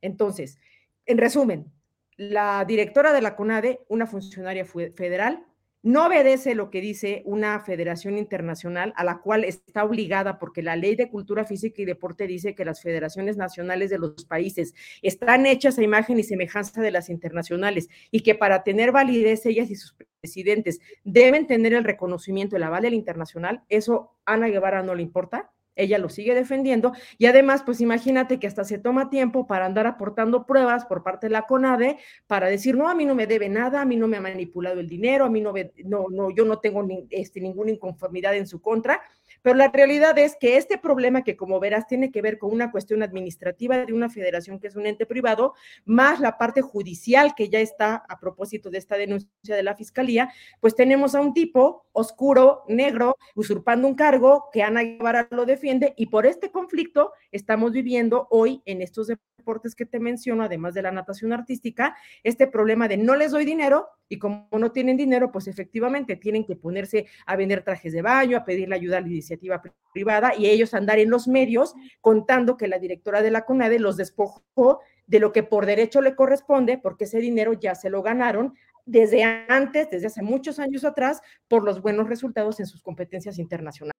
Entonces, 0.00 0.58
en 1.04 1.18
resumen, 1.18 1.70
la 2.16 2.64
directora 2.66 3.12
de 3.12 3.20
la 3.20 3.36
CONADE, 3.36 3.80
una 3.88 4.06
funcionaria 4.06 4.64
federal, 4.64 5.44
no 5.82 6.06
obedece 6.06 6.54
lo 6.54 6.70
que 6.70 6.80
dice 6.80 7.22
una 7.24 7.60
federación 7.60 8.18
internacional 8.18 8.92
a 8.96 9.04
la 9.04 9.18
cual 9.18 9.44
está 9.44 9.84
obligada 9.84 10.38
porque 10.38 10.62
la 10.62 10.76
ley 10.76 10.96
de 10.96 11.08
cultura 11.08 11.44
física 11.44 11.82
y 11.82 11.84
deporte 11.84 12.26
dice 12.26 12.54
que 12.54 12.64
las 12.64 12.82
federaciones 12.82 13.36
nacionales 13.36 13.90
de 13.90 13.98
los 13.98 14.24
países 14.24 14.74
están 15.02 15.46
hechas 15.46 15.78
a 15.78 15.82
imagen 15.82 16.18
y 16.18 16.24
semejanza 16.24 16.80
de 16.80 16.90
las 16.90 17.08
internacionales 17.08 17.88
y 18.10 18.20
que 18.20 18.34
para 18.34 18.64
tener 18.64 18.92
validez 18.92 19.46
ellas 19.46 19.70
y 19.70 19.76
sus 19.76 19.94
presidentes 20.20 20.80
deben 21.04 21.46
tener 21.46 21.72
el 21.74 21.84
reconocimiento, 21.84 22.56
el 22.56 22.64
aval 22.64 22.82
del 22.82 22.94
internacional, 22.94 23.62
eso 23.68 24.16
Ana 24.24 24.48
Guevara 24.48 24.82
no 24.82 24.94
le 24.94 25.02
importa 25.02 25.50
ella 25.78 25.98
lo 25.98 26.08
sigue 26.08 26.34
defendiendo 26.34 26.92
y 27.16 27.26
además, 27.26 27.62
pues 27.64 27.80
imagínate 27.80 28.38
que 28.38 28.46
hasta 28.46 28.64
se 28.64 28.78
toma 28.78 29.08
tiempo 29.08 29.46
para 29.46 29.64
andar 29.64 29.86
aportando 29.86 30.44
pruebas 30.44 30.84
por 30.84 31.02
parte 31.02 31.26
de 31.26 31.32
la 31.32 31.42
CONADE 31.42 31.98
para 32.26 32.48
decir, 32.48 32.76
no, 32.76 32.88
a 32.88 32.94
mí 32.94 33.06
no 33.06 33.14
me 33.14 33.26
debe 33.26 33.48
nada, 33.48 33.80
a 33.80 33.84
mí 33.84 33.96
no 33.96 34.08
me 34.08 34.16
ha 34.16 34.20
manipulado 34.20 34.80
el 34.80 34.88
dinero, 34.88 35.24
a 35.24 35.30
mí 35.30 35.40
no, 35.40 35.54
no, 35.84 36.06
no 36.10 36.30
yo 36.30 36.44
no 36.44 36.58
tengo 36.58 36.86
este, 37.10 37.40
ninguna 37.40 37.70
inconformidad 37.70 38.34
en 38.36 38.46
su 38.46 38.60
contra, 38.60 39.00
pero 39.42 39.56
la 39.56 39.68
realidad 39.68 40.18
es 40.18 40.36
que 40.38 40.56
este 40.56 40.78
problema 40.78 41.24
que 41.24 41.36
como 41.36 41.60
verás 41.60 41.86
tiene 41.86 42.10
que 42.10 42.22
ver 42.22 42.38
con 42.38 42.52
una 42.52 42.70
cuestión 42.70 43.02
administrativa 43.02 43.84
de 43.84 43.92
una 43.92 44.08
federación 44.08 44.58
que 44.58 44.68
es 44.68 44.76
un 44.76 44.86
ente 44.86 45.06
privado, 45.06 45.54
más 45.84 46.20
la 46.20 46.38
parte 46.38 46.62
judicial 46.62 47.34
que 47.34 47.48
ya 47.48 47.60
está 47.60 47.96
a 48.08 48.18
propósito 48.18 48.70
de 48.70 48.78
esta 48.78 48.96
denuncia 48.96 49.56
de 49.56 49.62
la 49.62 49.74
fiscalía, 49.74 50.30
pues 50.60 50.74
tenemos 50.74 51.14
a 51.14 51.20
un 51.20 51.34
tipo 51.34 51.86
oscuro, 51.92 52.64
negro, 52.68 53.16
usurpando 53.34 53.88
un 53.88 53.94
cargo 53.94 54.48
que 54.52 54.62
Ana 54.62 54.82
Guevara 54.82 55.28
lo 55.30 55.46
defiende 55.46 55.94
y 55.96 56.06
por 56.06 56.26
este 56.26 56.50
conflicto 56.50 57.12
estamos 57.32 57.72
viviendo 57.72 58.28
hoy 58.30 58.62
en 58.64 58.82
estos 58.82 59.08
deportes 59.48 59.74
que 59.74 59.86
te 59.86 59.98
menciono, 59.98 60.42
además 60.42 60.74
de 60.74 60.82
la 60.82 60.92
natación 60.92 61.32
artística, 61.32 61.96
este 62.22 62.46
problema 62.46 62.86
de 62.86 62.98
no 62.98 63.16
les 63.16 63.32
doy 63.32 63.46
dinero 63.46 63.88
y 64.06 64.18
como 64.18 64.46
no 64.52 64.72
tienen 64.72 64.98
dinero, 64.98 65.32
pues 65.32 65.48
efectivamente 65.48 66.16
tienen 66.16 66.44
que 66.44 66.54
ponerse 66.54 67.06
a 67.24 67.34
vender 67.34 67.62
trajes 67.62 67.94
de 67.94 68.02
baño, 68.02 68.36
a 68.36 68.44
pedirle 68.44 68.74
ayuda 68.74 68.98
a 68.98 69.00
la 69.00 69.08
iniciativa 69.08 69.62
privada 69.94 70.34
y 70.36 70.46
ellos 70.46 70.74
andar 70.74 70.98
en 70.98 71.08
los 71.08 71.28
medios 71.28 71.74
contando 72.02 72.58
que 72.58 72.68
la 72.68 72.78
directora 72.78 73.22
de 73.22 73.30
la 73.30 73.46
CONADE 73.46 73.78
los 73.78 73.96
despojó 73.96 74.80
de 75.06 75.18
lo 75.18 75.32
que 75.32 75.42
por 75.42 75.64
derecho 75.64 76.02
le 76.02 76.14
corresponde, 76.14 76.76
porque 76.76 77.04
ese 77.04 77.18
dinero 77.18 77.54
ya 77.54 77.74
se 77.74 77.88
lo 77.88 78.02
ganaron 78.02 78.52
desde 78.84 79.22
antes, 79.24 79.88
desde 79.88 80.08
hace 80.08 80.20
muchos 80.20 80.58
años 80.58 80.84
atrás, 80.84 81.22
por 81.48 81.64
los 81.64 81.80
buenos 81.80 82.06
resultados 82.06 82.60
en 82.60 82.66
sus 82.66 82.82
competencias 82.82 83.38
internacionales. 83.38 83.94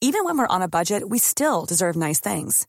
Even 0.00 0.24
when 0.24 0.38
we're 0.38 0.46
on 0.46 0.62
a 0.62 0.68
budget, 0.68 1.02
we 1.08 1.18
still 1.18 1.66
deserve 1.66 1.96
nice 1.96 2.20
things. 2.20 2.68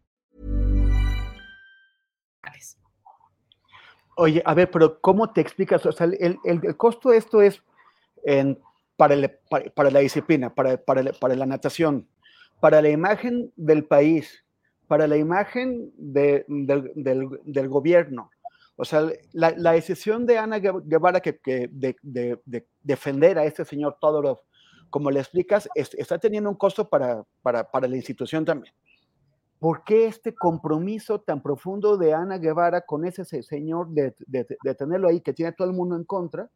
Oye, 4.15 4.41
a 4.45 4.53
ver, 4.53 4.69
pero 4.69 4.99
¿cómo 4.99 5.31
te 5.31 5.41
explicas? 5.41 5.85
O 5.85 5.91
sea, 5.91 6.05
el, 6.05 6.37
el, 6.43 6.77
costo 6.77 7.09
de 7.09 7.17
esto 7.17 7.41
es 7.41 7.61
para, 8.97 9.13
el, 9.13 9.31
para, 9.73 9.89
la 9.89 9.99
disciplina, 9.99 10.53
para, 10.53 10.77
para, 10.77 11.11
para 11.13 11.35
la 11.35 11.45
natación, 11.45 12.07
para 12.59 12.81
la 12.81 12.89
imagen 12.89 13.51
del 13.55 13.85
país, 13.85 14.43
para 14.87 15.07
la 15.07 15.17
imagen 15.17 15.91
de, 15.97 16.45
del, 16.47 17.39
del, 17.45 17.69
gobierno. 17.69 18.29
O 18.75 18.85
sea, 18.85 19.07
la, 19.31 19.51
la, 19.57 19.71
decisión 19.71 20.25
de 20.25 20.37
Ana 20.37 20.59
Guevara 20.59 21.21
que, 21.21 21.37
que 21.37 21.69
de, 21.71 21.95
de, 22.01 22.65
defender 22.83 23.37
a 23.39 23.45
este 23.45 23.63
señor 23.63 23.97
Todorov, 24.01 24.39
como 24.89 25.09
le 25.09 25.19
explicas, 25.19 25.69
es, 25.73 25.93
está 25.93 26.17
teniendo 26.17 26.49
un 26.49 26.57
costo 26.57 26.89
para, 26.89 27.23
para, 27.41 27.69
para 27.69 27.87
la 27.87 27.95
institución 27.95 28.43
también. 28.43 28.73
¿Por 29.61 29.83
qué 29.83 30.07
este 30.07 30.33
compromiso 30.33 31.21
tan 31.21 31.43
profundo 31.43 31.95
de 31.95 32.15
Ana 32.15 32.39
Guevara 32.39 32.81
con 32.81 33.05
ese 33.05 33.23
señor 33.43 33.89
de, 33.89 34.11
tenerlo 34.75 35.07
ahí, 35.07 35.21
que 35.21 35.33
tiene 35.33 35.51
todo 35.51 35.67
el 35.69 35.75
mundo 35.75 35.95
en 35.95 36.03
contra, 36.03 36.49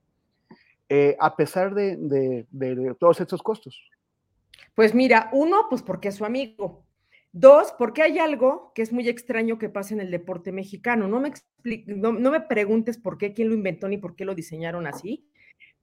eh, 0.90 1.16
a 1.20 1.36
pesar 1.36 1.76
de, 1.76 1.98
de, 2.00 2.96
todos 3.00 3.22
estos 3.22 3.44
costos? 3.44 3.80
Pues 4.74 4.96
mira, 4.96 5.30
uno, 5.34 5.68
pues 5.70 5.84
porque 5.84 6.08
es 6.08 6.16
su 6.16 6.26
amigo. 6.26 6.84
Dos, 7.32 7.76
porque 7.78 8.02
hay 8.02 8.18
algo 8.18 8.72
que 8.74 8.82
es 8.82 8.92
muy 8.92 9.08
extraño 9.08 9.60
que 9.60 9.70
pasa 9.70 9.94
en 9.94 10.02
el 10.02 10.10
deporte 10.10 10.52
mexicano. 10.52 11.08
No 11.08 11.20
me, 11.20 11.32
no, 11.86 12.12
no 12.12 12.32
me 12.32 12.42
preguntes 12.42 12.98
por 12.98 13.20
qué, 13.20 13.34
quién 13.34 13.50
lo 13.50 13.54
inventó 13.54 13.88
ni 13.88 14.00
por 14.00 14.16
qué 14.16 14.26
lo 14.26 14.34
diseñaron 14.34 14.88
así, 14.88 15.30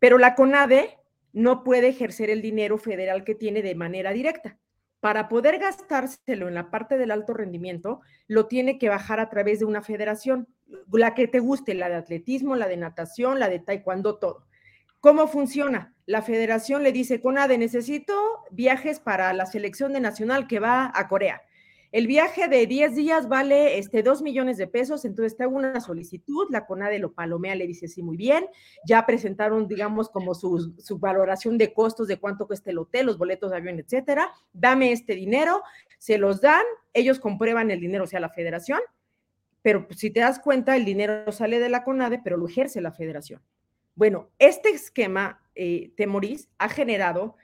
pero 0.01 0.19
la 0.19 0.35
CONADE 0.35 0.99
no 1.33 1.63
puede 1.63 1.87
ejercer 1.87 2.31
el 2.31 2.43
dinero 2.43 2.79
federal 2.79 3.23
que 3.23 3.37
tiene 3.37 3.63
de 3.63 3.77
manera 3.77 4.13
directa. 4.13 4.59
Para 5.03 5.29
poder 5.29 5.59
gastárselo 5.59 6.47
en 6.47 6.55
la 6.55 6.71
parte 6.71 6.97
del 6.97 7.11
alto 7.11 7.35
rendimiento, 7.35 8.03
lo 8.29 8.47
tiene 8.47 8.79
que 8.79 8.89
bajar 8.89 9.19
a 9.19 9.29
través 9.29 9.59
de 9.59 9.65
una 9.65 9.83
federación, 9.83 10.47
la 10.93 11.17
que 11.17 11.27
te 11.27 11.41
guste, 11.41 11.75
la 11.75 11.89
de 11.89 11.97
atletismo, 11.97 12.55
la 12.55 12.69
de 12.69 12.77
natación, 12.77 13.41
la 13.41 13.49
de 13.49 13.59
taekwondo, 13.59 14.21
todo. 14.21 14.47
¿Cómo 15.01 15.27
funciona? 15.27 15.93
La 16.07 16.23
federación 16.23 16.85
le 16.85 16.93
dice, 16.93 17.21
CONADE, 17.21 17.59
necesito 17.59 18.15
viajes 18.53 19.01
para 19.01 19.33
la 19.33 19.47
selección 19.47 19.93
de 19.93 19.99
nacional 19.99 20.47
que 20.47 20.61
va 20.61 20.93
a 20.95 21.09
Corea. 21.09 21.43
El 21.93 22.07
viaje 22.07 22.49
de 22.49 22.67
10 22.67 22.97
días 22.97 23.29
vale 23.29 23.79
este, 23.79 24.03
2 24.03 24.23
millones 24.23 24.57
de 24.57 24.67
pesos, 24.67 25.05
entonces 25.05 25.37
te 25.37 25.43
hago 25.43 25.55
una 25.55 25.79
solicitud, 25.79 26.47
la 26.51 26.65
CONADE 26.65 26.99
lo 26.99 27.13
palomea, 27.13 27.55
le 27.55 27.67
dice 27.67 27.87
sí, 27.87 28.03
muy 28.03 28.17
bien, 28.17 28.47
ya 28.87 29.05
presentaron, 29.05 29.69
digamos, 29.69 30.09
como 30.09 30.35
su, 30.35 30.73
valoración 30.99 31.59
de 31.59 31.75
costos 31.75 32.09
de 32.09 32.17
cuánto 32.17 32.47
cuesta 32.47 32.71
el 32.71 32.79
hotel, 32.79 33.07
los 33.07 33.19
boletos 33.19 33.51
de 33.51 33.59
avión, 33.59 33.79
etcétera, 33.79 34.33
dame 34.55 34.91
este 34.91 35.15
dinero, 35.15 35.63
se 35.99 36.17
los 36.17 36.41
dan, 36.41 36.63
ellos 36.95 37.21
comprueban 37.21 37.71
el 37.71 37.81
dinero, 37.81 38.05
o 38.05 38.07
sea, 38.07 38.21
la 38.21 38.31
federación, 38.31 38.81
pero 39.61 39.87
si 39.91 40.11
te 40.11 40.21
das 40.21 40.41
cuenta, 40.41 40.75
el 40.77 40.87
dinero 40.87 41.31
sale 41.31 41.61
de 41.61 41.69
la 41.69 41.85
CONADE, 41.85 42.23
pero 42.25 42.39
lo 42.39 42.49
ejerce 42.49 42.81
la 42.81 42.93
federación. 42.93 43.43
Bueno, 43.95 44.31
este 44.39 44.71
esquema, 44.71 45.43
eh, 45.55 45.93
Temorís, 45.95 46.49
ha 46.57 46.71
generado 46.71 47.37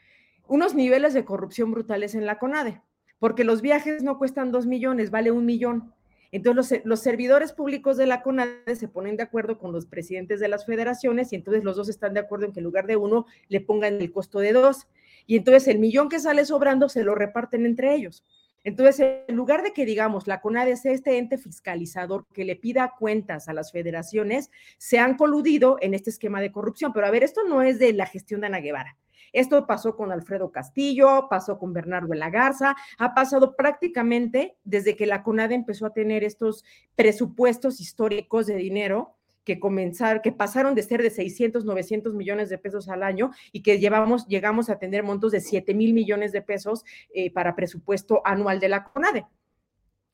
unos 0.47 0.75
niveles 0.75 1.13
de 1.13 1.27
corrupción 1.27 1.71
brutales 1.71 2.15
en 2.15 2.25
la 2.25 2.39
CONADE 2.39 2.81
porque 3.19 3.45
los 3.45 3.63
viajes 3.63 4.03
no 4.03 4.19
cuestan 4.19 4.53
dos 4.53 4.67
millones, 4.67 5.11
vale 5.11 5.31
un 5.31 5.47
millón. 5.47 5.93
Entonces 6.31 6.83
los, 6.85 7.01
servidores 7.01 7.53
públicos 7.53 7.97
de 7.97 8.07
la 8.07 8.23
CONADE 8.23 8.77
se 8.77 8.89
ponen 8.89 9.17
de 9.17 9.23
acuerdo 9.23 9.59
con 9.59 9.73
los 9.73 9.87
presidentes 9.87 10.41
de 10.41 10.49
las 10.49 10.67
federaciones 10.67 11.33
y 11.33 11.37
entonces 11.37 11.65
los 11.65 11.77
dos 11.77 11.89
están 11.89 12.13
de 12.13 12.21
acuerdo 12.21 12.45
en 12.47 12.53
que 12.53 12.61
en 12.61 12.65
lugar 12.65 12.87
de 12.87 12.97
uno 12.97 13.27
le 13.49 13.61
pongan 13.61 14.01
el 14.01 14.13
costo 14.13 14.39
de 14.41 14.53
dos. 14.53 14.87
Y 15.27 15.37
entonces 15.37 15.69
el 15.69 15.79
millón 15.79 16.09
que 16.09 16.21
sale 16.21 16.45
sobrando 16.45 16.89
se 16.89 17.03
lo 17.03 17.15
reparten 17.15 17.65
entre 17.65 17.95
ellos. 17.95 18.25
Entonces, 18.65 19.23
en 19.27 19.37
lugar 19.37 19.63
de 19.63 19.73
que 19.73 19.87
digamos 19.87 20.27
la 20.27 20.41
CONADE 20.41 20.77
sea 20.77 20.93
este 20.93 21.17
ente 21.17 21.39
fiscalizador 21.39 22.27
que 22.35 22.45
le 22.45 22.57
pida 22.57 22.95
cuentas 22.99 23.49
a 23.49 23.55
las 23.55 23.73
federaciones, 23.73 24.51
se 24.77 24.99
han 24.99 25.17
coludido 25.17 25.79
en 25.81 25.95
este 25.95 26.11
esquema 26.11 26.41
de 26.41 26.53
corrupción. 26.53 26.93
Pero 26.93 27.07
a 27.07 27.11
ver, 27.11 27.23
esto 27.23 27.45
no 27.49 27.63
es 27.63 27.79
de 27.79 27.93
la 27.95 28.05
gestión 28.05 28.43
de 28.43 28.49
Ana 28.49 28.61
Guevara. 28.61 28.97
Esto 29.33 29.67
pasó 29.67 29.97
con 29.97 30.13
Alfredo 30.13 30.51
Castillo, 30.51 31.27
pasó 31.29 31.59
con 31.59 31.73
Bernardo 31.73 32.09
de 32.09 32.17
la 32.17 32.31
Garza, 32.31 32.77
ha 32.99 33.15
pasado 33.15 33.57
prácticamente 33.57 34.57
desde 34.65 34.97
que 34.97 35.07
la 35.07 35.23
CONADE 35.23 35.55
empezó 35.55 35.87
a 35.87 35.93
tener 35.93 36.25
estos 36.25 36.65
presupuestos 36.95 37.81
históricos 37.81 38.47
de 38.47 38.57
dinero 38.57 39.15
que 39.49 39.59
comenzar, 39.59 40.21
que 40.21 40.31
pasaron 40.31 40.75
de 40.75 40.83
ser 40.83 41.03
de 41.03 41.09
600, 41.09 41.65
900 41.65 42.15
millones 42.15 42.51
de 42.51 42.59
pesos 42.59 42.91
al 42.91 43.03
año 43.03 43.31
y 43.51 43.63
que 43.63 43.79
llevamos, 43.79 44.27
llegamos 44.27 44.69
a 44.69 44.79
tener 44.79 45.03
montos 45.03 45.33
de 45.33 45.41
7 45.41 45.73
mil 45.73 45.95
millones 45.95 46.33
de 46.33 46.43
pesos 46.43 46.85
eh, 47.15 47.33
para 47.33 47.57
presupuesto 47.57 48.21
anual 48.27 48.61
de 48.61 48.69
la 48.69 48.85
CONADE. 48.85 49.25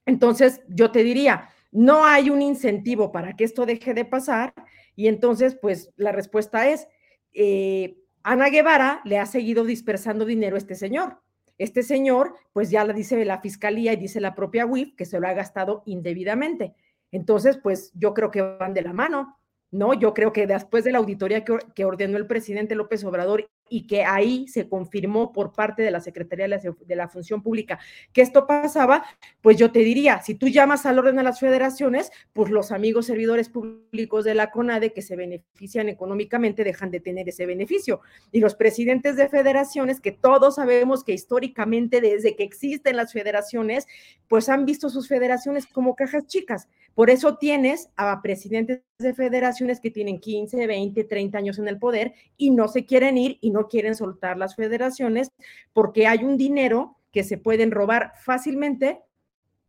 Entonces, 0.06 0.60
yo 0.68 0.92
te 0.92 1.02
diría, 1.02 1.48
no 1.72 2.04
hay 2.04 2.30
un 2.30 2.42
incentivo 2.42 3.10
para 3.10 3.34
que 3.34 3.42
esto 3.42 3.66
deje 3.66 3.92
de 3.92 4.04
pasar 4.04 4.54
y 4.94 5.08
entonces, 5.08 5.58
pues 5.60 5.90
la 5.96 6.12
respuesta 6.12 6.68
es, 6.68 6.86
eh, 7.32 7.96
Ana 8.24 8.48
Guevara 8.48 9.00
le 9.04 9.18
ha 9.18 9.26
seguido 9.26 9.64
dispersando 9.64 10.24
dinero 10.24 10.56
a 10.56 10.58
este 10.58 10.74
señor. 10.74 11.20
Este 11.58 11.82
señor, 11.84 12.34
pues 12.52 12.70
ya 12.70 12.84
lo 12.84 12.92
dice 12.92 13.24
la 13.24 13.40
fiscalía 13.40 13.92
y 13.92 13.96
dice 13.96 14.20
la 14.20 14.34
propia 14.34 14.66
WIF 14.66 14.96
que 14.96 15.04
se 15.04 15.20
lo 15.20 15.28
ha 15.28 15.34
gastado 15.34 15.82
indebidamente. 15.86 16.74
Entonces, 17.12 17.58
pues 17.58 17.92
yo 17.94 18.12
creo 18.14 18.30
que 18.32 18.42
van 18.42 18.74
de 18.74 18.82
la 18.82 18.92
mano. 18.92 19.38
¿no? 19.74 19.92
Yo 19.92 20.14
creo 20.14 20.32
que 20.32 20.46
después 20.46 20.84
de 20.84 20.92
la 20.92 20.98
auditoría 20.98 21.44
que, 21.44 21.84
ordenó 21.84 22.16
el 22.16 22.26
presidente 22.26 22.76
López 22.76 23.04
Obrador 23.04 23.50
y 23.68 23.86
que 23.86 24.04
ahí 24.04 24.46
se 24.48 24.68
confirmó 24.68 25.32
por 25.32 25.52
parte 25.52 25.82
de 25.82 25.90
la 25.90 26.00
Secretaría 26.00 26.46
de 26.46 26.96
la, 26.96 27.08
Función 27.08 27.42
Pública 27.42 27.78
que 28.12 28.22
esto 28.22 28.46
pasaba, 28.46 29.04
pues 29.40 29.56
yo 29.56 29.70
te 29.72 29.80
diría, 29.80 30.22
si 30.22 30.34
tú 30.34 30.48
llamas 30.48 30.86
al 30.86 30.98
orden 30.98 31.16
de 31.16 31.22
las 31.22 31.40
federaciones, 31.40 32.10
pues 32.32 32.50
los 32.50 32.72
amigos 32.72 33.06
servidores 33.06 33.48
públicos 33.48 34.24
de 34.24 34.34
la 34.34 34.50
CONADE 34.50 34.92
que 34.92 35.02
se 35.02 35.16
benefician 35.16 35.88
económicamente 35.88 36.64
dejan 36.64 36.90
de 36.90 37.00
tener 37.00 37.28
ese 37.28 37.46
beneficio. 37.46 38.00
Y 38.32 38.40
los 38.40 38.54
presidentes 38.54 39.16
de 39.16 39.28
federaciones, 39.28 40.00
que 40.00 40.12
todos 40.12 40.56
sabemos 40.56 41.04
que 41.04 41.12
históricamente 41.12 42.00
desde 42.00 42.36
que 42.36 42.44
existen 42.44 42.96
las 42.96 43.12
federaciones, 43.12 43.86
pues 44.28 44.48
han 44.48 44.64
visto 44.64 44.90
sus 44.90 45.08
federaciones 45.08 45.66
como 45.66 45.94
cajas 45.94 46.26
chicas. 46.26 46.68
Por 46.94 47.10
eso 47.10 47.36
tienes 47.36 47.90
a 47.96 48.22
presidentes 48.22 48.82
de 48.98 49.14
federaciones 49.14 49.80
que 49.80 49.90
tienen 49.90 50.20
15, 50.20 50.66
20, 50.66 51.04
30 51.04 51.38
años 51.38 51.58
en 51.58 51.68
el 51.68 51.78
poder 51.78 52.14
y 52.36 52.50
no 52.50 52.68
se 52.68 52.86
quieren 52.86 53.18
ir 53.18 53.38
y 53.40 53.50
no 53.50 53.68
quieren 53.68 53.94
soltar 53.94 54.36
las 54.36 54.54
federaciones 54.54 55.32
porque 55.72 56.06
hay 56.06 56.24
un 56.24 56.36
dinero 56.36 56.96
que 57.10 57.24
se 57.24 57.38
pueden 57.38 57.70
robar 57.70 58.12
fácilmente 58.20 59.00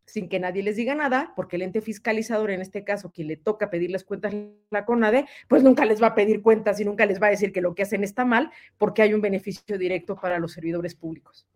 sin 0.06 0.30
que 0.30 0.40
nadie 0.40 0.62
les 0.62 0.76
diga 0.76 0.94
nada, 0.94 1.34
porque 1.36 1.56
el 1.56 1.64
ente 1.64 1.82
fiscalizador, 1.82 2.52
en 2.52 2.62
este 2.62 2.84
caso, 2.84 3.12
quien 3.12 3.28
le 3.28 3.38
toca 3.38 3.72
pedirles 3.72 4.04
cuentas 4.04 4.36
la 4.70 4.86
CONADE, 4.86 5.26
pues 5.48 5.64
nunca 5.64 5.84
les 5.84 6.02
va 6.02 6.08
a 6.08 6.16
pedir 6.16 6.44
cuentas 6.44 6.80
y 6.80 6.86
nunca 6.86 7.08
les 7.08 7.20
va 7.20 7.28
a 7.28 7.32
decir 7.32 7.52
que 7.52 7.62
lo 7.62 7.74
que 7.74 7.82
hacen 7.82 8.04
está 8.04 8.24
mal, 8.24 8.52
porque 8.78 9.02
hay 9.02 9.16
un 9.16 9.22
beneficio 9.22 9.80
directo 9.80 10.16
para 10.16 10.38
los 10.38 10.54
servidores 10.54 10.94
públicos 10.94 11.48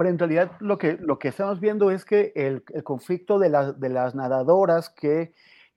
pero 0.00 0.08
en 0.08 0.18
realidad 0.18 0.52
lo 0.60 0.78
que, 0.78 0.94
lo 0.94 1.18
que 1.18 1.28
estamos 1.28 1.60
viendo 1.60 1.90
es 1.90 2.06
que 2.06 2.32
el, 2.34 2.64
conflicto 2.84 3.38
de, 3.38 3.50
de, 3.76 3.88
las 3.90 4.14
nadadoras 4.14 4.88
que, 4.88 5.34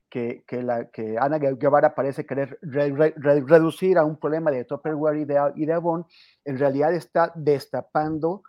que, 0.10 0.46
que, 0.48 0.64
la, 0.64 0.86
que 0.86 1.18
Ana 1.20 1.40
Guevara 1.40 1.94
parece 1.94 2.26
querer 2.26 2.58
reducir 2.62 3.98
a 3.98 4.06
un 4.06 4.16
problema 4.16 4.50
de 4.50 4.64
Tupperware 4.64 5.18
y 5.18 5.26
de, 5.26 5.52
y 5.58 5.66
de 5.66 5.74
Avon, 5.74 6.06
en 6.46 6.58
realidad 6.58 6.94
está 6.94 7.34
destapando 7.36 8.44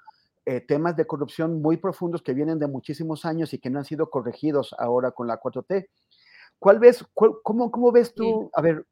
eh, 0.47 0.61
temas 0.61 0.95
de 0.95 1.09
corrupción 1.09 1.61
muy 1.61 1.77
profundos 1.77 2.23
que 2.23 2.35
vienen 2.35 2.61
de 2.61 2.69
muchísimos 2.69 3.25
años 3.25 3.53
y 3.53 3.59
que 3.59 3.69
no 3.69 3.81
han 3.81 3.85
sido 3.85 4.11
corregidos 4.11 4.77
ahora 4.79 5.11
con 5.11 5.27
la 5.27 5.41
4T. 5.41 5.89
¿Cuál 6.61 6.79
ves, 6.79 7.05
cómo, 7.15 7.73
cómo, 7.73 7.91
ves 7.91 8.15
tú, 8.15 8.49
a 8.55 8.63
ver, 8.63 8.87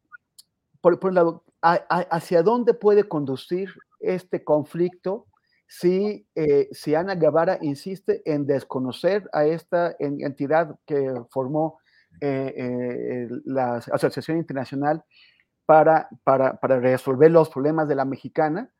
por, 0.80 0.98
por 0.98 1.12
lado, 1.12 1.44
hacia 1.60 2.42
dónde 2.42 2.74
puede 2.74 3.04
conducir 3.04 3.72
este 4.00 4.42
conflicto 4.42 5.28
si, 5.74 6.26
eh, 6.35 6.68
si 6.72 6.94
Ana 6.94 7.14
Guevara 7.14 7.56
insiste 7.62 8.20
en 8.26 8.44
desconocer 8.46 9.26
a 9.32 9.46
esta 9.46 9.96
entidad 9.98 10.76
que 10.85 11.14
formó 11.30 11.78
eh, 12.20 12.52
eh, 12.54 13.28
la 13.46 13.76
Asociación 13.76 14.37
Internacional 14.37 15.02
para, 15.64 16.11
para, 16.24 16.61
para, 16.61 16.78
resolver 16.78 17.30
los 17.30 17.48
problemas 17.48 17.88
de 17.88 17.94
la 17.94 18.04
mexicana 18.04 18.70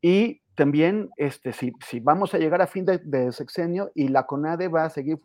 y 0.00 0.40
también 0.54 1.10
este, 1.18 1.52
si, 1.52 1.72
si 1.86 2.00
vamos 2.00 2.32
a 2.32 2.38
llegar 2.38 2.62
a 2.62 2.66
fin 2.66 2.86
de, 2.86 3.32
sexenio 3.32 3.92
y 3.94 4.08
la 4.08 4.24
CONADE 4.24 4.68
va 4.68 4.84
a 4.84 4.90
seguir 4.90 5.18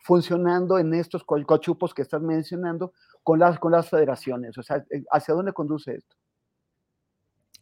funcionando 0.00 0.78
en 0.78 0.92
estos 0.92 1.24
cochupos 1.24 1.94
que 1.94 2.02
estás 2.02 2.20
mencionando 2.20 2.92
con 3.22 3.38
las, 3.38 3.58
con 3.58 3.72
las 3.72 3.88
federaciones, 3.88 4.58
o 4.58 4.62
sea, 4.62 4.84
¿hacia 5.10 5.32
dónde 5.32 5.54
conduce 5.54 5.94
esto? 5.94 6.14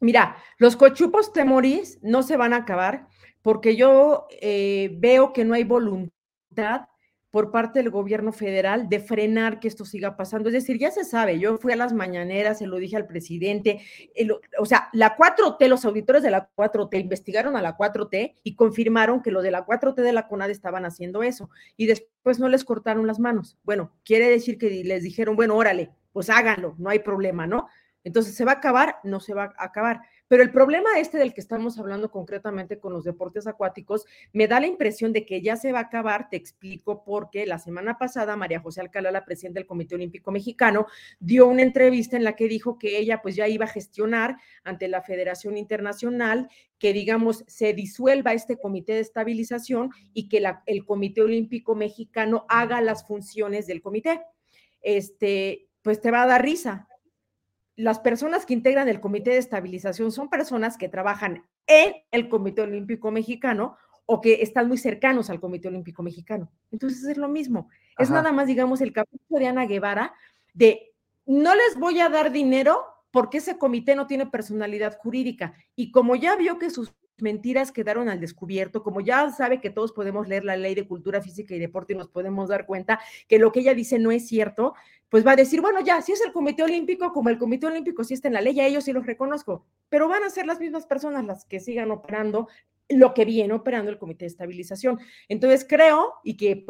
Mira, 0.04 0.36
los 0.58 0.76
cochupos 0.76 1.32
temorís 1.32 1.98
no 2.02 2.22
se 2.22 2.36
van 2.36 2.52
a 2.52 2.58
acabar 2.58 3.06
porque 3.40 3.74
yo 3.74 4.26
eh, 4.40 4.94
veo 4.98 5.32
que 5.32 5.46
no 5.46 5.54
hay 5.54 5.64
voluntad 5.64 6.88
por 7.30 7.50
parte 7.50 7.78
del 7.80 7.90
gobierno 7.90 8.30
federal 8.30 8.88
de 8.90 9.00
frenar 9.00 9.60
que 9.60 9.66
esto 9.66 9.86
siga 9.86 10.14
pasando. 10.14 10.50
Es 10.50 10.52
decir, 10.52 10.78
ya 10.78 10.90
se 10.90 11.04
sabe, 11.04 11.38
yo 11.38 11.56
fui 11.56 11.72
a 11.72 11.76
las 11.76 11.94
mañaneras, 11.94 12.58
se 12.58 12.66
lo 12.66 12.76
dije 12.76 12.96
al 12.96 13.06
presidente, 13.06 13.80
o 14.58 14.66
sea, 14.66 14.88
la 14.92 15.16
4T, 15.16 15.66
los 15.68 15.84
auditores 15.86 16.22
de 16.22 16.30
la 16.30 16.50
4T 16.54 17.00
investigaron 17.00 17.56
a 17.56 17.62
la 17.62 17.76
4T 17.76 18.36
y 18.44 18.54
confirmaron 18.54 19.22
que 19.22 19.30
los 19.30 19.42
de 19.42 19.50
la 19.50 19.66
4T 19.66 20.02
de 20.02 20.12
la 20.12 20.28
CONAD 20.28 20.50
estaban 20.50 20.84
haciendo 20.84 21.22
eso 21.22 21.48
y 21.76 21.86
después 21.86 22.38
no 22.38 22.48
les 22.48 22.64
cortaron 22.64 23.06
las 23.06 23.18
manos. 23.18 23.56
Bueno, 23.64 23.90
quiere 24.04 24.28
decir 24.28 24.58
que 24.58 24.84
les 24.84 25.02
dijeron, 25.02 25.34
bueno, 25.34 25.56
órale, 25.56 25.90
pues 26.12 26.30
háganlo, 26.30 26.76
no 26.78 26.90
hay 26.90 27.00
problema, 27.00 27.46
¿no? 27.46 27.66
Entonces, 28.04 28.34
¿se 28.34 28.44
va 28.44 28.52
a 28.52 28.56
acabar? 28.56 28.96
No 29.02 29.18
se 29.18 29.34
va 29.34 29.54
a 29.56 29.64
acabar. 29.64 30.02
Pero 30.28 30.42
el 30.42 30.52
problema 30.52 30.98
este 30.98 31.18
del 31.18 31.34
que 31.34 31.40
estamos 31.40 31.78
hablando 31.78 32.10
concretamente 32.10 32.78
con 32.78 32.92
los 32.92 33.04
deportes 33.04 33.46
acuáticos, 33.46 34.06
me 34.32 34.46
da 34.46 34.60
la 34.60 34.66
impresión 34.66 35.12
de 35.12 35.26
que 35.26 35.42
ya 35.42 35.56
se 35.56 35.72
va 35.72 35.80
a 35.80 35.82
acabar. 35.82 36.28
Te 36.28 36.36
explico 36.36 37.02
porque 37.04 37.46
la 37.46 37.58
semana 37.58 37.98
pasada 37.98 38.36
María 38.36 38.60
José 38.60 38.80
Alcalá, 38.80 39.10
la 39.10 39.24
presidenta 39.24 39.60
del 39.60 39.66
Comité 39.66 39.94
Olímpico 39.94 40.30
Mexicano, 40.30 40.86
dio 41.18 41.46
una 41.46 41.62
entrevista 41.62 42.16
en 42.16 42.24
la 42.24 42.36
que 42.36 42.48
dijo 42.48 42.78
que 42.78 42.98
ella 42.98 43.22
pues 43.22 43.36
ya 43.36 43.48
iba 43.48 43.64
a 43.64 43.68
gestionar 43.68 44.36
ante 44.62 44.88
la 44.88 45.02
Federación 45.02 45.56
Internacional 45.56 46.48
que 46.78 46.92
digamos 46.92 47.44
se 47.46 47.72
disuelva 47.72 48.34
este 48.34 48.58
comité 48.58 48.94
de 48.94 49.00
estabilización 49.00 49.90
y 50.12 50.28
que 50.28 50.42
el 50.66 50.84
Comité 50.84 51.22
Olímpico 51.22 51.74
Mexicano 51.74 52.44
haga 52.48 52.80
las 52.80 53.06
funciones 53.06 53.66
del 53.66 53.80
comité. 53.80 54.20
Este, 54.82 55.68
pues 55.82 56.00
te 56.00 56.10
va 56.10 56.24
a 56.24 56.26
dar 56.26 56.42
risa, 56.42 56.88
las 57.76 57.98
personas 57.98 58.46
que 58.46 58.54
integran 58.54 58.88
el 58.88 59.00
Comité 59.00 59.30
de 59.30 59.38
Estabilización 59.38 60.12
son 60.12 60.28
personas 60.28 60.76
que 60.76 60.88
trabajan 60.88 61.44
en 61.66 61.94
el 62.10 62.28
Comité 62.28 62.62
Olímpico 62.62 63.10
Mexicano 63.10 63.76
o 64.06 64.20
que 64.20 64.42
están 64.42 64.68
muy 64.68 64.78
cercanos 64.78 65.30
al 65.30 65.40
Comité 65.40 65.68
Olímpico 65.68 66.02
Mexicano. 66.02 66.50
Entonces 66.70 67.04
es 67.04 67.16
lo 67.16 67.28
mismo. 67.28 67.68
Es 67.98 68.10
nada 68.10 68.32
más, 68.32 68.46
digamos, 68.46 68.80
el 68.80 68.92
capítulo 68.92 69.40
de 69.40 69.46
Ana 69.46 69.66
Guevara 69.66 70.14
de 70.52 70.92
no 71.26 71.54
les 71.54 71.78
voy 71.78 72.00
a 72.00 72.08
dar 72.08 72.30
dinero 72.32 72.84
porque 73.10 73.38
ese 73.38 73.58
comité 73.58 73.94
no 73.94 74.06
tiene 74.06 74.26
personalidad 74.26 74.98
jurídica. 74.98 75.54
Y 75.76 75.90
como 75.90 76.16
ya 76.16 76.36
vio 76.36 76.58
que 76.58 76.70
sus 76.70 76.92
mentiras 77.18 77.72
quedaron 77.72 78.08
al 78.08 78.20
descubierto, 78.20 78.82
como 78.82 79.00
ya 79.00 79.30
sabe 79.30 79.60
que 79.60 79.70
todos 79.70 79.92
podemos 79.92 80.28
leer 80.28 80.44
la 80.44 80.56
ley 80.56 80.74
de 80.74 80.86
cultura 80.86 81.20
física 81.20 81.54
y 81.54 81.58
deporte 81.58 81.92
y 81.92 81.96
nos 81.96 82.08
podemos 82.08 82.48
dar 82.48 82.66
cuenta 82.66 83.00
que 83.28 83.38
lo 83.38 83.52
que 83.52 83.60
ella 83.60 83.74
dice 83.74 83.98
no 83.98 84.10
es 84.10 84.26
cierto, 84.26 84.74
pues 85.08 85.26
va 85.26 85.32
a 85.32 85.36
decir, 85.36 85.60
bueno, 85.60 85.80
ya, 85.80 86.02
si 86.02 86.12
es 86.12 86.20
el 86.24 86.32
Comité 86.32 86.62
Olímpico, 86.62 87.12
como 87.12 87.28
el 87.28 87.38
Comité 87.38 87.66
Olímpico 87.66 88.02
sí 88.04 88.14
está 88.14 88.28
en 88.28 88.34
la 88.34 88.40
ley, 88.40 88.58
a 88.60 88.66
ellos 88.66 88.84
sí 88.84 88.92
los 88.92 89.06
reconozco, 89.06 89.64
pero 89.88 90.08
van 90.08 90.24
a 90.24 90.30
ser 90.30 90.46
las 90.46 90.58
mismas 90.58 90.86
personas 90.86 91.24
las 91.24 91.44
que 91.44 91.60
sigan 91.60 91.90
operando 91.90 92.48
lo 92.88 93.14
que 93.14 93.24
viene 93.24 93.54
operando 93.54 93.90
el 93.90 93.98
Comité 93.98 94.24
de 94.24 94.30
Estabilización. 94.30 94.98
Entonces 95.28 95.66
creo 95.68 96.14
y 96.22 96.36
que 96.36 96.66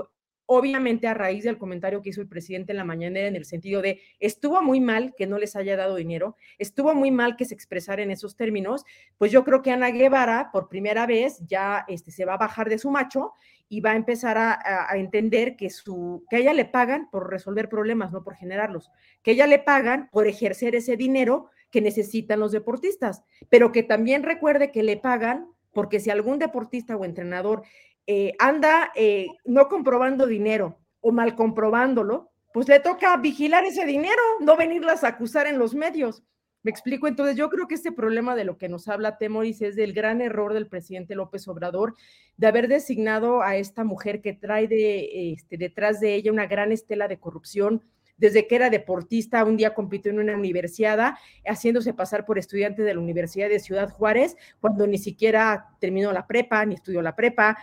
obviamente 0.47 1.07
a 1.07 1.15
raíz 1.15 1.45
del 1.45 1.59
comentario 1.59 2.03
que 2.03 2.11
hizo 2.11 2.21
el 2.21 2.29
presidente 2.29 2.73
en 2.73 2.79
la 2.79 2.85
mañanera 2.85 3.29
en 3.29 3.37
el 3.37 3.45
sentido 3.45 3.83
de 3.83 4.01
estuvo 4.21 4.61
muy 4.63 4.81
mal 4.81 5.15
que 5.17 5.27
no 5.27 5.39
les 5.39 5.57
haya 5.57 5.77
dado 5.77 5.97
dinero, 5.97 6.37
estuvo 6.59 6.95
muy 6.95 7.11
mal 7.11 7.37
que 7.37 7.45
se 7.45 7.55
expresara 7.55 8.03
en 8.03 8.11
esos 8.11 8.37
términos, 8.37 8.85
pues 9.19 9.33
yo 9.33 9.45
creo 9.45 9.63
que 9.63 9.71
Ana 9.71 9.91
Guevara 9.91 10.51
por 10.53 10.69
primera 10.69 11.07
vez 11.07 11.39
ya 11.47 11.85
este, 11.89 12.11
se 12.11 12.25
va 12.25 12.35
a 12.35 12.39
bajar 12.39 12.69
de 12.69 12.79
su 12.79 12.91
macho 12.91 13.33
y 13.69 13.81
va 13.81 13.93
a 13.93 13.97
empezar 13.97 14.37
a, 14.37 14.59
a, 14.91 14.97
entender 14.99 15.57
que, 15.57 15.71
su, 15.71 16.25
que 16.29 16.37
a 16.37 16.39
ella 16.39 16.53
le 16.53 16.67
pagan 16.67 17.09
por 17.11 17.31
resolver 17.31 17.69
problemas, 17.69 18.13
no 18.13 18.23
por 18.23 18.35
generarlos, 18.35 18.91
que 19.23 19.33
ella 19.33 19.47
le 19.47 19.59
pagan 19.59 20.11
por 20.13 20.27
ejercer 20.27 20.75
ese 20.75 20.97
dinero 20.97 21.51
que 21.71 21.81
necesitan 21.81 22.39
los 22.39 22.53
deportistas, 22.53 23.25
pero 23.49 23.73
que 23.73 23.83
también 23.83 24.23
recuerde 24.23 24.71
que 24.71 24.83
le 24.83 24.97
pagan 24.97 25.49
porque 25.73 26.01
si 26.01 26.09
algún 26.09 26.39
deportista 26.39 26.97
o 26.97 27.05
entrenador 27.05 27.65
eh, 28.07 28.35
anda 28.39 28.93
eh, 28.95 29.29
no 29.45 29.69
comprobando 29.69 30.27
dinero 30.27 30.79
o 31.01 31.13
mal 31.13 31.35
comprobándolo, 31.35 32.31
pues 32.53 32.69
le 32.69 32.81
toca 32.81 33.17
vigilar 33.17 33.65
ese 33.65 33.85
dinero, 33.85 34.23
no 34.41 34.57
venirlas 34.57 35.05
a 35.05 35.09
acusar 35.09 35.47
en 35.47 35.59
los 35.59 35.75
medios. 35.75 36.23
Me 36.63 36.71
explico, 36.71 37.07
entonces 37.07 37.37
yo 37.37 37.51
creo 37.51 37.69
que 37.69 37.75
este 37.75 37.93
problema 37.93 38.35
de 38.35 38.45
lo 38.45 38.57
que 38.57 38.71
nos 38.71 38.89
habla 38.89 39.19
Temoris 39.19 39.61
es 39.61 39.77
del 39.77 39.93
gran 39.93 40.23
error 40.23 40.55
del 40.55 40.67
presidente 40.67 41.15
López 41.15 41.47
Obrador 41.47 41.95
de 42.39 42.47
haber 42.47 42.69
designado 42.69 43.43
a 43.43 43.57
esta 43.57 43.85
mujer 43.85 44.23
que 44.23 44.33
trae 44.33 44.67
de, 44.67 45.33
este, 45.33 45.59
detrás 45.59 46.01
de 46.01 46.15
ella 46.15 46.33
una 46.33 46.47
gran 46.47 46.73
estela 46.73 47.07
de 47.07 47.19
corrupción, 47.19 47.83
desde 48.17 48.47
que 48.47 48.57
era 48.57 48.71
deportista, 48.71 49.45
un 49.45 49.57
día 49.57 49.75
compitió 49.75 50.11
en 50.11 50.21
una 50.21 50.37
universidad, 50.37 51.15
haciéndose 51.45 51.93
pasar 51.93 52.25
por 52.25 52.39
estudiante 52.39 52.83
de 52.83 52.95
la 52.95 53.01
Universidad 53.01 53.49
de 53.49 53.59
Ciudad 53.59 53.91
Juárez, 53.91 54.37
cuando 54.61 54.87
ni 54.87 54.99
siquiera 54.99 55.67
terminó 55.81 56.13
la 56.13 56.27
prepa, 56.27 56.65
ni 56.65 56.77
estudió 56.77 57.03
la 57.03 57.17
prepa, 57.17 57.59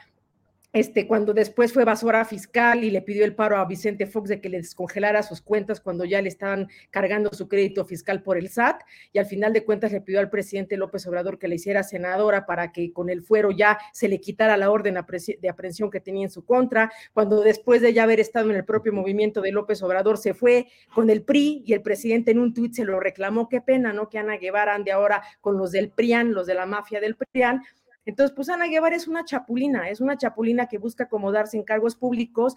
este, 0.73 1.05
cuando 1.05 1.33
después 1.33 1.73
fue 1.73 1.83
basura 1.83 2.23
fiscal 2.23 2.83
y 2.83 2.91
le 2.91 3.01
pidió 3.01 3.25
el 3.25 3.35
paro 3.35 3.57
a 3.57 3.65
Vicente 3.65 4.05
Fox 4.05 4.29
de 4.29 4.39
que 4.39 4.49
le 4.49 4.57
descongelara 4.57 5.21
sus 5.21 5.41
cuentas 5.41 5.81
cuando 5.81 6.05
ya 6.05 6.21
le 6.21 6.29
estaban 6.29 6.69
cargando 6.89 7.29
su 7.33 7.47
crédito 7.49 7.83
fiscal 7.83 8.23
por 8.23 8.37
el 8.37 8.47
SAT, 8.47 8.81
y 9.11 9.19
al 9.19 9.25
final 9.25 9.51
de 9.51 9.65
cuentas 9.65 9.91
le 9.91 10.01
pidió 10.01 10.19
al 10.19 10.29
presidente 10.29 10.77
López 10.77 11.05
Obrador 11.07 11.37
que 11.37 11.47
le 11.47 11.55
hiciera 11.55 11.83
senadora 11.83 12.45
para 12.45 12.71
que 12.71 12.93
con 12.93 13.09
el 13.09 13.21
fuero 13.21 13.51
ya 13.51 13.77
se 13.91 14.07
le 14.07 14.21
quitara 14.21 14.55
la 14.55 14.71
orden 14.71 14.93
de 14.93 15.49
aprehensión 15.49 15.91
que 15.91 15.99
tenía 15.99 16.23
en 16.23 16.31
su 16.31 16.45
contra, 16.45 16.91
cuando 17.13 17.41
después 17.41 17.81
de 17.81 17.93
ya 17.93 18.03
haber 18.03 18.19
estado 18.19 18.49
en 18.49 18.55
el 18.55 18.65
propio 18.65 18.93
movimiento 18.93 19.41
de 19.41 19.51
López 19.51 19.83
Obrador 19.83 20.17
se 20.17 20.33
fue 20.33 20.67
con 20.93 21.09
el 21.09 21.23
PRI 21.23 21.63
y 21.65 21.73
el 21.73 21.81
presidente 21.81 22.31
en 22.31 22.39
un 22.39 22.53
tuit 22.53 22.73
se 22.73 22.85
lo 22.85 22.99
reclamó, 22.99 23.49
qué 23.49 23.61
pena, 23.61 23.91
¿no? 23.93 24.09
Que 24.09 24.19
Ana 24.19 24.37
Guevara 24.37 24.75
ande 24.75 24.91
ahora 24.91 25.21
con 25.41 25.57
los 25.57 25.71
del 25.71 25.89
PRIAN, 25.89 26.33
los 26.33 26.47
de 26.47 26.53
la 26.53 26.65
mafia 26.65 26.99
del 27.01 27.15
PRIAN, 27.15 27.61
entonces, 28.05 28.35
pues 28.35 28.49
Ana 28.49 28.67
Guevara 28.67 28.95
es 28.95 29.07
una 29.07 29.25
chapulina, 29.25 29.89
es 29.89 30.01
una 30.01 30.17
chapulina 30.17 30.67
que 30.67 30.77
busca 30.77 31.05
acomodarse 31.05 31.57
en 31.57 31.63
cargos 31.63 31.95
públicos, 31.95 32.55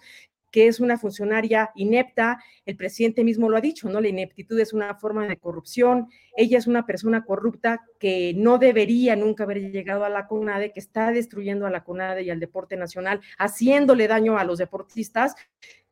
que 0.51 0.67
es 0.67 0.79
una 0.79 0.97
funcionaria 0.97 1.71
inepta, 1.75 2.41
el 2.65 2.77
presidente 2.77 3.25
mismo 3.25 3.49
lo 3.49 3.57
ha 3.57 3.61
dicho, 3.61 3.89
¿no? 3.89 3.99
La 3.99 4.07
ineptitud 4.07 4.57
es 4.57 4.71
una 4.71 4.95
forma 4.95 5.27
de 5.27 5.35
corrupción, 5.35 6.07
ella 6.37 6.57
es 6.57 6.65
una 6.65 6.85
persona 6.85 7.25
corrupta 7.25 7.81
que 7.99 8.33
no 8.37 8.57
debería 8.57 9.17
nunca 9.17 9.43
haber 9.43 9.59
llegado 9.69 10.05
a 10.05 10.09
la 10.09 10.27
CONADE, 10.27 10.71
que 10.71 10.79
está 10.79 11.11
destruyendo 11.11 11.67
a 11.67 11.69
la 11.69 11.83
CONADE 11.83 12.23
y 12.23 12.29
al 12.29 12.39
deporte 12.39 12.77
nacional, 12.77 13.19
haciéndole 13.37 14.07
daño 14.07 14.37
a 14.37 14.45
los 14.45 14.57
deportistas, 14.57 15.35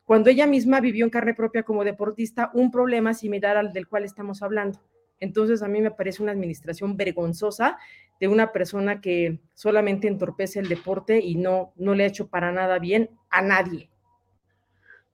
cuando 0.06 0.30
ella 0.30 0.48
misma 0.48 0.80
vivió 0.80 1.04
en 1.04 1.12
carne 1.12 1.34
propia 1.34 1.64
como 1.64 1.84
deportista 1.84 2.50
un 2.54 2.72
problema 2.72 3.14
similar 3.14 3.58
al 3.58 3.74
del 3.74 3.90
cual 3.90 4.06
estamos 4.06 4.42
hablando. 4.42 4.80
Entonces, 5.24 5.64
a 5.64 5.70
mí 5.70 5.82
me 5.82 5.92
parece 5.92 6.22
una 6.22 6.34
administración 6.34 6.98
vergonzosa 6.98 7.78
de 8.20 8.28
una 8.28 8.52
persona 8.52 9.00
que 9.00 9.40
solamente 9.54 10.08
entorpece 10.08 10.60
el 10.60 10.68
deporte 10.68 11.20
y 11.20 11.36
no, 11.36 11.72
no 11.78 11.96
le 11.96 12.04
ha 12.04 12.08
hecho 12.08 12.28
para 12.28 12.52
nada 12.52 12.78
bien 12.78 13.10
a 13.30 13.42
nadie. 13.42 13.90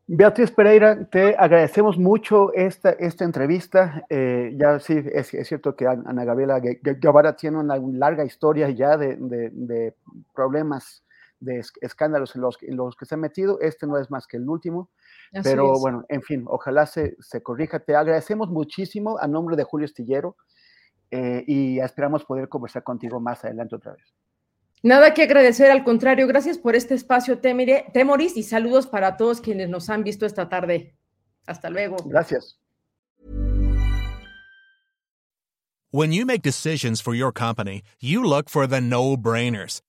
Beatriz 0.08 0.50
Pereira, 0.50 1.06
te 1.06 1.36
agradecemos 1.38 2.00
mucho 2.00 2.52
esta, 2.56 2.90
esta 2.94 3.24
entrevista. 3.24 4.04
Eh, 4.10 4.56
ya 4.58 4.80
sí, 4.80 5.00
es, 5.14 5.28
cierto 5.48 5.76
que 5.76 5.86
Ana 5.86 6.26
Gabriela 6.26 6.60
Guevara 6.60 7.36
tiene 7.36 7.60
una 7.60 7.78
larga 7.78 8.26
historia 8.26 8.72
ya 8.72 8.98
de, 8.98 9.18
de, 9.20 9.94
problemas, 10.34 11.04
de 11.40 11.64
escándalos 11.82 12.36
en 12.36 12.42
los, 12.42 12.58
en 12.62 12.76
los, 12.76 12.96
que 12.96 13.06
se 13.06 13.16
ha 13.16 13.18
metido. 13.18 13.60
Este 13.62 13.88
no 13.88 13.98
es 13.98 14.12
más 14.12 14.28
que 14.28 14.38
el 14.38 14.48
último. 14.48 14.90
Pero 15.44 15.80
bueno, 15.80 16.04
en 16.10 16.22
fin, 16.22 16.46
ojalá 16.48 16.86
se, 16.86 17.16
se, 17.20 17.42
corrija. 17.42 17.80
Te 17.80 17.96
agradecemos 17.96 18.50
muchísimo 18.50 19.18
a 19.20 19.28
nombre 19.28 19.56
de 19.56 19.64
Julio 19.64 19.86
Estillero 19.86 20.36
eh, 21.12 21.44
y 21.48 21.80
esperamos 21.80 22.26
poder 22.26 22.50
conversar 22.50 22.84
contigo 22.84 23.20
más 23.20 23.44
adelante 23.44 23.76
otra 23.76 23.94
vez. 23.94 24.14
Nada 24.82 25.14
que 25.14 25.24
agradecer, 25.24 25.72
al 25.72 25.84
contrario, 25.84 26.26
gracias 26.26 26.58
por 26.58 26.76
este 26.76 26.94
espacio, 26.94 27.40
Temoris, 27.40 28.38
y 28.38 28.44
saludos 28.44 28.88
para 28.88 29.18
todos 29.18 29.42
quienes 29.42 29.70
nos 29.70 29.90
han 29.90 30.04
visto 30.04 30.26
esta 30.26 30.48
tarde. 30.48 30.96
Hasta 31.46 31.70
luego. 31.70 31.98
Gracias. 32.06 32.58
When 35.92 36.12
you 36.14 36.24
make 36.26 36.44
decisions 36.44 37.02
for 37.02 37.16
your 37.16 37.34
company, 37.34 37.82
you 38.00 38.24
look 38.24 38.48
for 38.48 38.68
the 38.68 38.80
no-brainers. 38.80 39.82